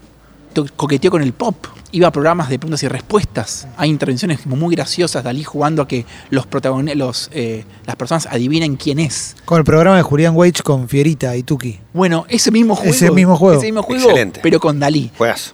coqueteó 0.76 1.12
con 1.12 1.22
el 1.22 1.34
pop 1.34 1.56
iba 1.96 2.10
a 2.10 2.12
programas 2.12 2.50
de 2.50 2.60
preguntas 2.60 2.84
y 2.84 2.89
respuestas. 2.89 3.68
Hay 3.78 3.89
intervenciones 3.89 4.46
muy 4.46 4.76
graciosas, 4.76 5.24
Dalí 5.24 5.44
jugando 5.44 5.82
a 5.82 5.88
que 5.88 6.06
los 6.30 6.46
protagonistas, 6.46 7.30
eh, 7.34 7.63
las 7.86 7.96
personas 7.96 8.26
adivinen 8.26 8.76
quién 8.76 9.00
es. 9.00 9.38
Con 9.46 9.60
el 9.60 9.63
programa 9.63 9.96
de 9.96 10.04
Julián 10.04 10.36
Weich 10.36 10.62
con 10.62 10.89
Fierita 10.89 11.38
y 11.38 11.44
Tuki. 11.44 11.80
Bueno, 11.94 12.26
ese 12.28 12.52
mismo 12.52 12.76
juego. 12.76 12.94
Ese 12.94 13.12
mismo 13.12 13.38
juego. 13.38 13.58
Ese 13.58 13.68
mismo 13.68 13.82
juego, 13.82 14.10
pero 14.44 14.60
con 14.60 14.78
Dalí. 14.78 15.10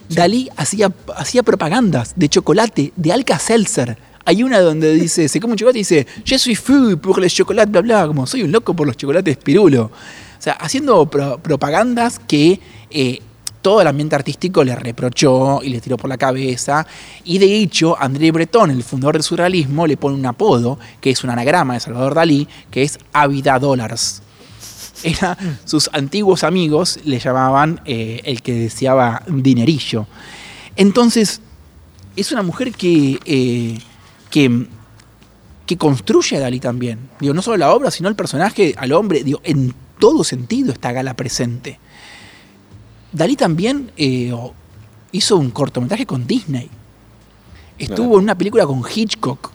Dalí 0.08 0.50
hacía, 0.56 0.92
hacía 1.16 1.44
propagandas 1.44 2.14
de 2.16 2.28
chocolate, 2.28 2.92
de 2.96 3.12
Alka 3.12 3.38
Seltzer. 3.38 3.96
Hay 4.24 4.42
una 4.42 4.60
donde 4.60 4.94
dice, 4.94 5.28
se 5.28 5.40
come 5.40 5.52
un 5.52 5.58
chocolate 5.58 5.78
y 5.78 5.82
dice, 5.82 6.06
yo 6.24 6.38
soy 6.38 6.56
fou 6.56 6.96
pour 6.96 7.20
les 7.20 7.32
chocolate, 7.32 7.70
bla, 7.70 7.82
bla, 7.82 8.06
como 8.08 8.26
soy 8.26 8.42
un 8.42 8.50
loco 8.50 8.74
por 8.74 8.86
los 8.86 8.96
chocolates 8.96 9.36
pirulo. 9.36 9.84
O 9.84 10.42
sea, 10.42 10.54
haciendo 10.54 11.06
propagandas 11.06 12.18
que 12.18 12.58
eh, 12.90 13.20
todo 13.62 13.80
el 13.80 13.86
ambiente 13.86 14.16
artístico 14.16 14.64
le 14.64 14.74
reprochó 14.74 15.62
y 15.62 15.70
le 15.70 15.80
tiró 15.80 15.96
por 15.96 16.10
la 16.10 16.18
cabeza. 16.18 16.86
Y 17.24 17.38
de 17.38 17.56
hecho, 17.56 17.96
André 17.98 18.32
Breton, 18.32 18.70
el 18.70 18.82
fundador 18.82 19.14
del 19.14 19.22
surrealismo, 19.22 19.86
le 19.86 19.96
pone 19.96 20.16
un 20.16 20.26
apodo, 20.26 20.78
que 21.00 21.10
es 21.10 21.24
un 21.24 21.30
anagrama 21.30 21.74
de 21.74 21.80
Salvador 21.80 22.14
Dalí, 22.14 22.46
que 22.70 22.82
es 22.82 22.98
Avida 23.12 23.58
Dollars. 23.58 24.22
Era, 25.04 25.36
sus 25.64 25.88
antiguos 25.92 26.44
amigos 26.44 27.00
le 27.04 27.18
llamaban 27.18 27.80
eh, 27.84 28.20
el 28.24 28.42
que 28.42 28.52
deseaba 28.52 29.22
dinerillo. 29.26 30.06
Entonces, 30.76 31.40
es 32.16 32.30
una 32.32 32.42
mujer 32.42 32.72
que, 32.72 33.18
eh, 33.24 33.78
que, 34.30 34.66
que, 35.66 35.76
construye 35.76 36.36
a 36.36 36.40
Dalí 36.40 36.60
también. 36.60 37.10
Digo, 37.20 37.32
no 37.32 37.42
solo 37.42 37.56
la 37.56 37.72
obra, 37.72 37.90
sino 37.90 38.08
el 38.08 38.16
personaje, 38.16 38.74
al 38.76 38.92
hombre. 38.92 39.24
Digo, 39.24 39.40
en 39.44 39.74
todo 39.98 40.24
sentido 40.24 40.72
está 40.72 40.92
Gala 40.92 41.14
presente. 41.14 41.78
Dalí 43.12 43.36
también 43.36 43.92
eh, 43.96 44.34
hizo 45.12 45.36
un 45.36 45.50
cortometraje 45.50 46.06
con 46.06 46.26
Disney. 46.26 46.70
Estuvo 47.78 48.16
en 48.16 48.24
una 48.24 48.36
película 48.36 48.66
con 48.66 48.82
Hitchcock. 48.82 49.50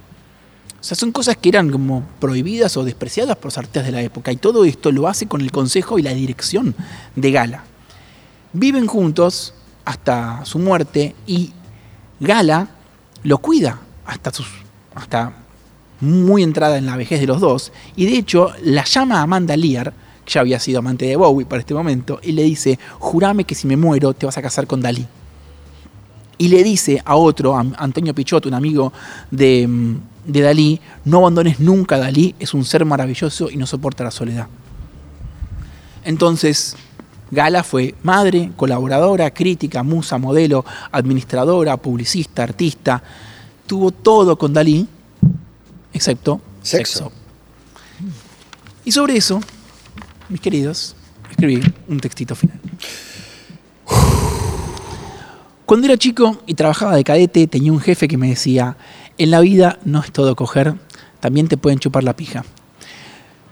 O 0.79 0.83
sea, 0.83 0.95
son 0.95 1.11
cosas 1.11 1.37
que 1.37 1.49
eran 1.49 1.69
como 1.71 2.03
prohibidas 2.19 2.77
o 2.77 2.83
despreciadas 2.83 3.35
por 3.37 3.45
los 3.45 3.57
artistas 3.57 3.85
de 3.85 3.91
la 3.91 4.01
época. 4.01 4.31
Y 4.31 4.37
todo 4.37 4.63
esto 4.63 4.91
lo 4.91 5.07
hace 5.07 5.27
con 5.27 5.41
el 5.41 5.51
consejo 5.51 5.97
y 5.97 6.03
la 6.03 6.13
dirección 6.13 6.75
de 7.15 7.31
Gala. 7.31 7.63
Viven 8.53 8.85
juntos 8.85 9.53
hasta 9.85 10.45
su 10.45 10.59
muerte 10.59 11.15
y 11.25 11.51
Gala 12.19 12.69
lo 13.23 13.39
cuida 13.39 13.79
hasta, 14.05 14.31
sus, 14.31 14.47
hasta 14.93 15.33
muy 15.99 16.43
entrada 16.43 16.77
en 16.77 16.85
la 16.85 16.95
vejez 16.95 17.19
de 17.19 17.27
los 17.27 17.41
dos. 17.41 17.71
Y 17.95 18.05
de 18.05 18.17
hecho 18.17 18.53
la 18.63 18.83
llama 18.83 19.21
Amanda 19.21 19.57
Lear 19.57 19.93
ya 20.27 20.41
había 20.41 20.59
sido 20.59 20.79
amante 20.79 21.05
de 21.05 21.15
Bowie 21.15 21.45
para 21.45 21.61
este 21.61 21.73
momento, 21.73 22.19
y 22.21 22.33
le 22.33 22.43
dice, 22.43 22.77
jurame 22.99 23.45
que 23.45 23.55
si 23.55 23.67
me 23.67 23.77
muero 23.77 24.13
te 24.13 24.25
vas 24.25 24.37
a 24.37 24.41
casar 24.41 24.67
con 24.67 24.81
Dalí. 24.81 25.07
Y 26.37 26.49
le 26.49 26.63
dice 26.63 27.01
a 27.03 27.15
otro, 27.15 27.55
a 27.55 27.65
Antonio 27.77 28.13
Pichotto, 28.13 28.47
un 28.47 28.53
amigo 28.53 28.93
de, 29.31 29.67
mm, 29.67 29.95
de 30.25 30.41
Dalí, 30.41 30.79
no 31.05 31.19
abandones 31.19 31.59
nunca 31.59 31.95
a 31.95 31.99
Dalí, 31.99 32.35
es 32.37 32.53
un 32.53 32.63
ser 32.63 32.85
maravilloso 32.85 33.49
y 33.49 33.57
no 33.57 33.65
soporta 33.65 34.03
la 34.03 34.11
soledad. 34.11 34.47
Entonces, 36.03 36.75
Gala 37.31 37.63
fue 37.63 37.95
madre, 38.03 38.51
colaboradora, 38.55 39.31
crítica, 39.31 39.83
musa, 39.83 40.17
modelo, 40.17 40.63
administradora, 40.91 41.75
publicista, 41.77 42.43
artista. 42.43 43.01
Tuvo 43.65 43.91
todo 43.91 44.37
con 44.37 44.53
Dalí, 44.53 44.87
excepto 45.91 46.39
sexo. 46.61 47.11
Y 48.85 48.91
sobre 48.91 49.17
eso 49.17 49.41
mis 50.29 50.41
queridos, 50.41 50.95
escribí 51.29 51.61
un 51.87 51.99
textito 51.99 52.35
final. 52.35 52.59
Cuando 55.65 55.87
era 55.87 55.97
chico 55.97 56.41
y 56.45 56.53
trabajaba 56.53 56.95
de 56.95 57.03
cadete, 57.03 57.47
tenía 57.47 57.71
un 57.71 57.79
jefe 57.79 58.07
que 58.07 58.17
me 58.17 58.29
decía, 58.29 58.77
en 59.17 59.31
la 59.31 59.41
vida 59.41 59.79
no 59.83 59.99
es 59.99 60.11
todo 60.11 60.35
coger, 60.35 60.75
también 61.19 61.47
te 61.47 61.57
pueden 61.57 61.79
chupar 61.79 62.03
la 62.03 62.15
pija. 62.15 62.45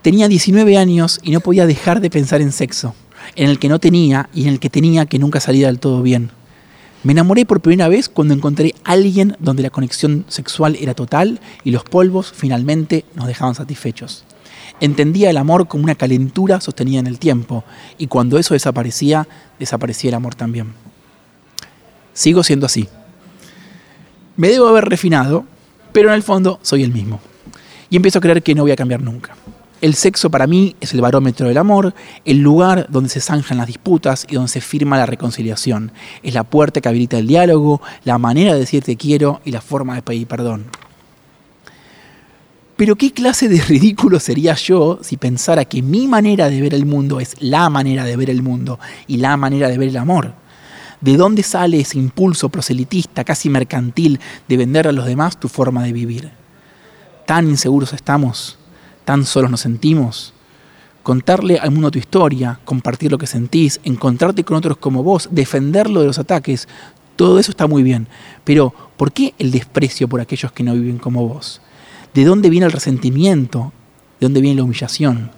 Tenía 0.02 0.28
19 0.28 0.78
años 0.78 1.20
y 1.24 1.32
no 1.32 1.42
podía 1.42 1.66
dejar 1.66 2.00
de 2.00 2.10
pensar 2.10 2.42
en 2.42 2.52
sexo, 2.52 2.96
en 3.36 3.50
el 3.50 3.60
que 3.60 3.70
no 3.70 3.80
tenía 3.80 4.30
y 4.34 4.44
en 4.44 4.50
el 4.50 4.60
que 4.60 4.70
tenía 4.70 5.06
que 5.06 5.20
nunca 5.20 5.40
salía 5.40 5.68
del 5.68 5.80
todo 5.80 6.02
bien. 6.02 6.32
Me 7.04 7.12
enamoré 7.12 7.46
por 7.46 7.62
primera 7.62 7.88
vez 7.88 8.10
cuando 8.10 8.34
encontré 8.34 8.76
a 8.84 8.94
alguien 8.94 9.36
donde 9.40 9.64
la 9.64 9.70
conexión 9.70 10.26
sexual 10.28 10.78
era 10.80 10.94
total 10.94 11.40
y 11.64 11.72
los 11.72 11.84
polvos 11.84 12.34
finalmente 12.36 13.06
nos 13.16 13.28
dejaban 13.28 13.56
satisfechos. 13.56 14.26
Entendía 14.80 15.30
el 15.30 15.38
amor 15.38 15.68
como 15.68 15.84
una 15.84 15.96
calentura 15.96 16.62
sostenida 16.62 17.00
en 17.00 17.08
el 17.08 17.20
tiempo, 17.20 17.64
y 17.98 18.08
cuando 18.08 18.38
eso 18.38 18.54
desaparecía, 18.54 19.28
desaparecía 19.60 20.10
el 20.10 20.16
amor 20.16 20.36
también. 20.36 20.74
Sigo 22.14 22.44
siendo 22.44 22.66
así. 22.66 22.88
Me 24.38 24.50
debo 24.50 24.68
haber 24.68 24.86
refinado, 24.86 25.46
pero 25.92 26.10
en 26.10 26.16
el 26.16 26.24
fondo 26.24 26.60
soy 26.62 26.84
el 26.84 26.92
mismo. 26.92 27.20
Y 27.90 27.96
empiezo 27.96 28.20
a 28.20 28.22
creer 28.22 28.44
que 28.44 28.56
no 28.56 28.64
voy 28.64 28.72
a 28.72 28.76
cambiar 28.76 29.02
nunca. 29.02 29.36
El 29.82 29.94
sexo 29.94 30.30
para 30.30 30.48
mí 30.48 30.76
es 30.80 30.94
el 30.94 31.02
barómetro 31.02 31.48
del 31.48 31.58
amor, 31.58 31.94
el 32.24 32.40
lugar 32.40 32.88
donde 32.90 33.10
se 33.10 33.22
zanjan 33.22 33.58
las 33.58 33.68
disputas 33.68 34.26
y 34.30 34.36
donde 34.36 34.50
se 34.50 34.62
firma 34.62 34.98
la 34.98 35.06
reconciliación. 35.06 35.92
Es 36.24 36.34
la 36.34 36.44
puerta 36.44 36.82
que 36.82 36.90
habilita 36.90 37.18
el 37.18 37.28
diálogo, 37.28 37.82
la 38.04 38.18
manera 38.18 38.54
de 38.54 38.62
decir 38.62 38.84
te 38.84 38.96
quiero 38.96 39.42
y 39.46 39.52
la 39.52 39.62
forma 39.62 39.96
de 39.96 40.02
pedir 40.02 40.28
perdón. 40.28 40.66
Pero 42.76 42.96
qué 42.96 43.12
clase 43.12 43.48
de 43.48 43.62
ridículo 43.68 44.20
sería 44.20 44.56
yo 44.56 45.00
si 45.02 45.18
pensara 45.18 45.66
que 45.66 45.82
mi 45.82 46.08
manera 46.08 46.50
de 46.50 46.62
ver 46.62 46.74
el 46.74 46.86
mundo 46.86 47.20
es 47.20 47.36
la 47.40 47.70
manera 47.70 48.04
de 48.04 48.16
ver 48.18 48.30
el 48.30 48.42
mundo 48.42 48.80
y 49.08 49.18
la 49.18 49.38
manera 49.38 49.70
de 49.70 49.78
ver 49.78 49.90
el 49.90 49.98
amor. 49.98 50.34
¿De 51.02 51.18
dónde 51.18 51.44
sale 51.44 51.80
ese 51.80 51.98
impulso 51.98 52.50
proselitista, 52.50 53.24
casi 53.24 53.50
mercantil, 53.50 54.20
de 54.48 54.58
vender 54.58 54.88
a 54.88 54.92
los 54.92 55.06
demás 55.06 55.40
tu 55.40 55.48
forma 55.48 55.84
de 55.84 55.94
vivir? 55.94 56.32
Tan 57.26 57.48
inseguros 57.48 57.94
estamos, 57.94 58.58
tan 59.04 59.26
solos 59.26 59.52
nos 59.52 59.62
sentimos. 59.62 60.34
Contarle 61.04 61.60
al 61.60 61.72
mundo 61.72 61.92
tu 61.92 62.00
historia, 62.00 62.60
compartir 62.66 63.12
lo 63.12 63.18
que 63.18 63.28
sentís, 63.28 63.80
encontrarte 63.84 64.44
con 64.44 64.58
otros 64.58 64.78
como 64.78 65.04
vos, 65.04 65.30
defenderlo 65.32 66.02
de 66.02 66.08
los 66.08 66.18
ataques, 66.18 66.68
todo 67.16 67.40
eso 67.40 67.52
está 67.52 67.68
muy 67.68 67.84
bien. 67.84 68.08
Pero, 68.44 68.74
¿por 68.98 69.12
qué 69.12 69.34
el 69.38 69.52
desprecio 69.52 70.08
por 70.08 70.22
aquellos 70.22 70.52
que 70.52 70.64
no 70.64 70.74
viven 70.74 70.98
como 70.98 71.28
vos? 71.28 71.62
¿De 72.16 72.24
dónde 72.24 72.50
viene 72.50 72.66
el 72.66 72.72
resentimiento? 72.72 73.74
¿De 74.22 74.28
dónde 74.28 74.40
viene 74.40 74.56
la 74.56 74.64
humillación? 74.64 75.32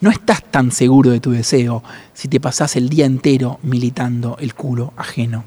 No 0.00 0.08
estás 0.10 0.42
tan 0.50 0.72
seguro 0.72 1.10
de 1.10 1.20
tu 1.20 1.30
deseo 1.30 1.82
si 2.14 2.26
te 2.26 2.40
pasás 2.40 2.74
el 2.76 2.88
día 2.88 3.04
entero 3.04 3.58
militando 3.62 4.38
el 4.40 4.54
culo 4.54 4.94
ajeno. 4.96 5.44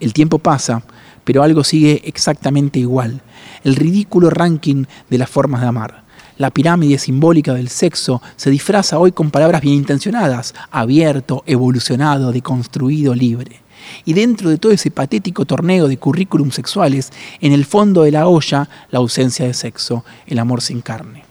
El 0.00 0.14
tiempo 0.14 0.38
pasa, 0.38 0.82
pero 1.22 1.42
algo 1.42 1.64
sigue 1.64 2.00
exactamente 2.06 2.78
igual. 2.78 3.20
El 3.62 3.76
ridículo 3.76 4.30
ranking 4.30 4.86
de 5.10 5.18
las 5.18 5.28
formas 5.28 5.60
de 5.60 5.66
amar. 5.66 6.04
La 6.38 6.50
pirámide 6.50 6.96
simbólica 6.96 7.52
del 7.52 7.68
sexo 7.68 8.22
se 8.36 8.48
disfraza 8.48 8.98
hoy 8.98 9.12
con 9.12 9.30
palabras 9.30 9.60
bien 9.60 9.74
intencionadas, 9.74 10.54
abierto, 10.70 11.42
evolucionado, 11.44 12.32
deconstruido, 12.32 13.14
libre. 13.14 13.60
Y 14.04 14.12
dentro 14.12 14.50
de 14.50 14.58
todo 14.58 14.72
ese 14.72 14.90
patético 14.90 15.44
torneo 15.44 15.88
de 15.88 15.96
currículum 15.96 16.50
sexuales, 16.50 17.12
en 17.40 17.52
el 17.52 17.64
fondo 17.64 18.02
de 18.02 18.12
la 18.12 18.28
olla, 18.28 18.68
la 18.90 18.98
ausencia 18.98 19.46
de 19.46 19.54
sexo, 19.54 20.04
el 20.26 20.38
amor 20.38 20.60
sin 20.60 20.80
carne. 20.80 21.24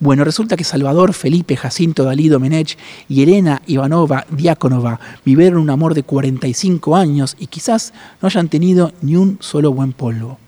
Bueno, 0.00 0.24
resulta 0.24 0.56
que 0.56 0.64
Salvador, 0.64 1.12
Felipe, 1.14 1.56
Jacinto, 1.56 2.04
Dalí, 2.04 2.28
Domenech 2.28 2.76
y 3.08 3.22
Elena 3.22 3.62
Ivanova 3.66 4.26
Diakonova 4.30 5.00
vivieron 5.24 5.60
un 5.60 5.70
amor 5.70 5.94
de 5.94 6.02
45 6.02 6.96
años 6.96 7.36
y 7.38 7.46
quizás 7.46 7.92
no 8.20 8.26
hayan 8.26 8.48
tenido 8.48 8.92
ni 9.02 9.16
un 9.16 9.38
solo 9.40 9.72
buen 9.72 9.92
polvo. 9.92 10.38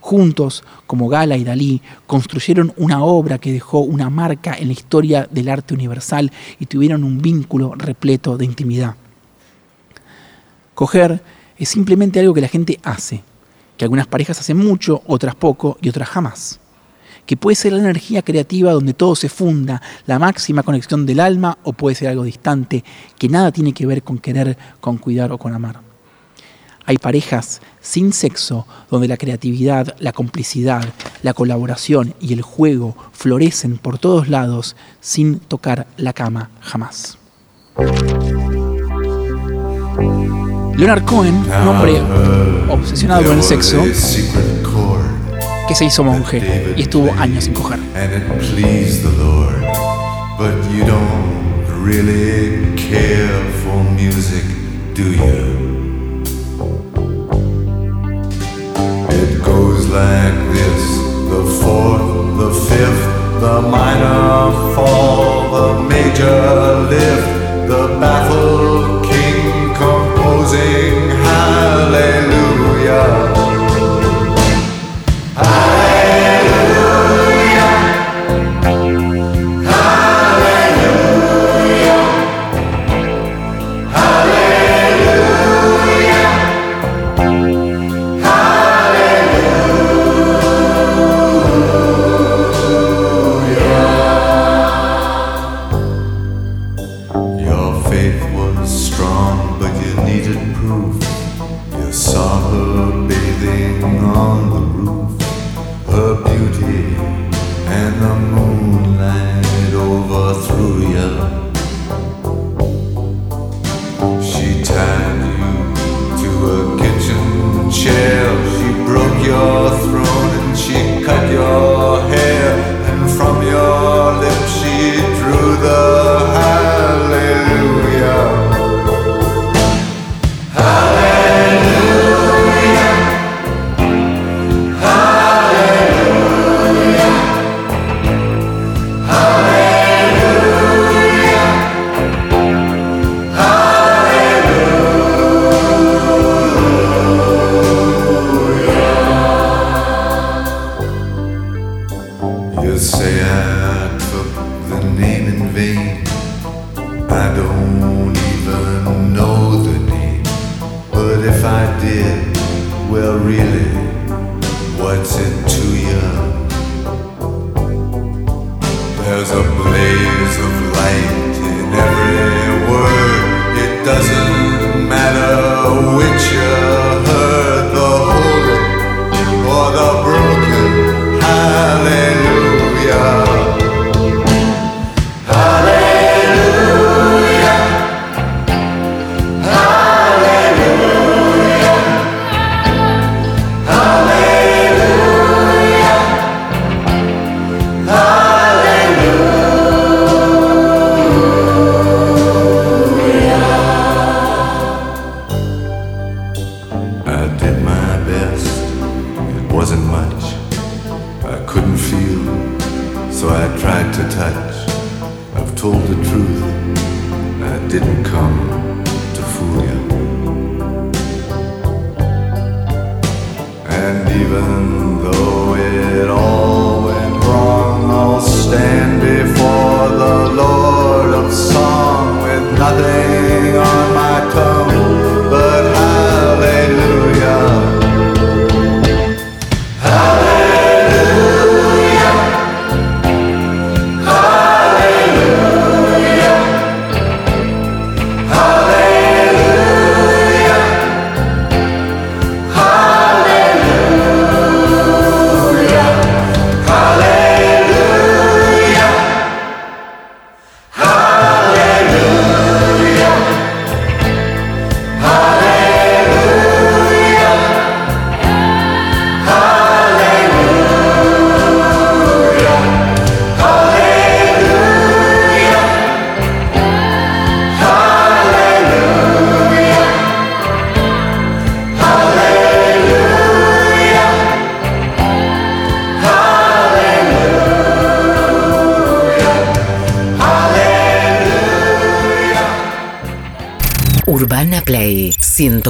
Juntos, 0.00 0.64
como 0.86 1.08
Gala 1.08 1.36
y 1.36 1.44
Dalí, 1.44 1.82
construyeron 2.06 2.72
una 2.76 3.02
obra 3.02 3.38
que 3.38 3.52
dejó 3.52 3.80
una 3.80 4.08
marca 4.10 4.56
en 4.58 4.68
la 4.68 4.72
historia 4.72 5.28
del 5.30 5.48
arte 5.48 5.74
universal 5.74 6.32
y 6.58 6.66
tuvieron 6.66 7.04
un 7.04 7.20
vínculo 7.20 7.74
repleto 7.76 8.38
de 8.38 8.46
intimidad. 8.46 8.94
Coger 10.78 11.20
es 11.58 11.68
simplemente 11.70 12.20
algo 12.20 12.32
que 12.32 12.40
la 12.40 12.46
gente 12.46 12.78
hace, 12.84 13.24
que 13.76 13.84
algunas 13.84 14.06
parejas 14.06 14.38
hacen 14.38 14.58
mucho, 14.58 15.02
otras 15.08 15.34
poco 15.34 15.76
y 15.82 15.88
otras 15.88 16.08
jamás. 16.08 16.60
Que 17.26 17.36
puede 17.36 17.56
ser 17.56 17.72
la 17.72 17.80
energía 17.80 18.22
creativa 18.22 18.70
donde 18.70 18.94
todo 18.94 19.16
se 19.16 19.28
funda, 19.28 19.82
la 20.06 20.20
máxima 20.20 20.62
conexión 20.62 21.04
del 21.04 21.18
alma, 21.18 21.58
o 21.64 21.72
puede 21.72 21.96
ser 21.96 22.06
algo 22.06 22.22
distante, 22.22 22.84
que 23.18 23.28
nada 23.28 23.50
tiene 23.50 23.72
que 23.72 23.86
ver 23.86 24.04
con 24.04 24.18
querer, 24.18 24.56
con 24.80 24.98
cuidar 24.98 25.32
o 25.32 25.38
con 25.38 25.52
amar. 25.52 25.80
Hay 26.84 26.98
parejas 26.98 27.60
sin 27.80 28.12
sexo 28.12 28.64
donde 28.88 29.08
la 29.08 29.16
creatividad, 29.16 29.96
la 29.98 30.12
complicidad, 30.12 30.84
la 31.24 31.34
colaboración 31.34 32.14
y 32.20 32.34
el 32.34 32.42
juego 32.42 32.96
florecen 33.10 33.78
por 33.78 33.98
todos 33.98 34.28
lados 34.28 34.76
sin 35.00 35.40
tocar 35.40 35.88
la 35.96 36.12
cama 36.12 36.50
jamás. 36.60 37.18
Leonard 40.78 41.04
Cohen, 41.04 41.34
un 41.34 41.68
hombre 41.68 42.00
obsesionado 42.68 43.24
con 43.24 43.36
el 43.36 43.42
sexo, 43.42 43.82
que 45.66 45.74
se 45.74 45.84
hizo 45.86 46.04
monje 46.04 46.74
y 46.76 46.82
estuvo 46.82 47.12
años 47.18 47.44
sin 47.44 47.52
coger. 47.52 47.80
it 59.10 59.42
goes 59.42 59.88
like 59.88 60.38
this 60.52 60.98
the 61.28 61.42
fourth, 61.60 62.38
the 62.38 62.52
fifth, 62.68 63.04
the 63.40 63.60
minor 63.62 64.52
fall, 64.76 65.50
the 65.50 65.82
major 65.88 66.86
lift, 66.88 67.68
the 67.68 67.98
king 67.98 68.97
closing 70.28 71.08
hallelujah. 71.08 72.27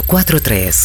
43 0.09 0.78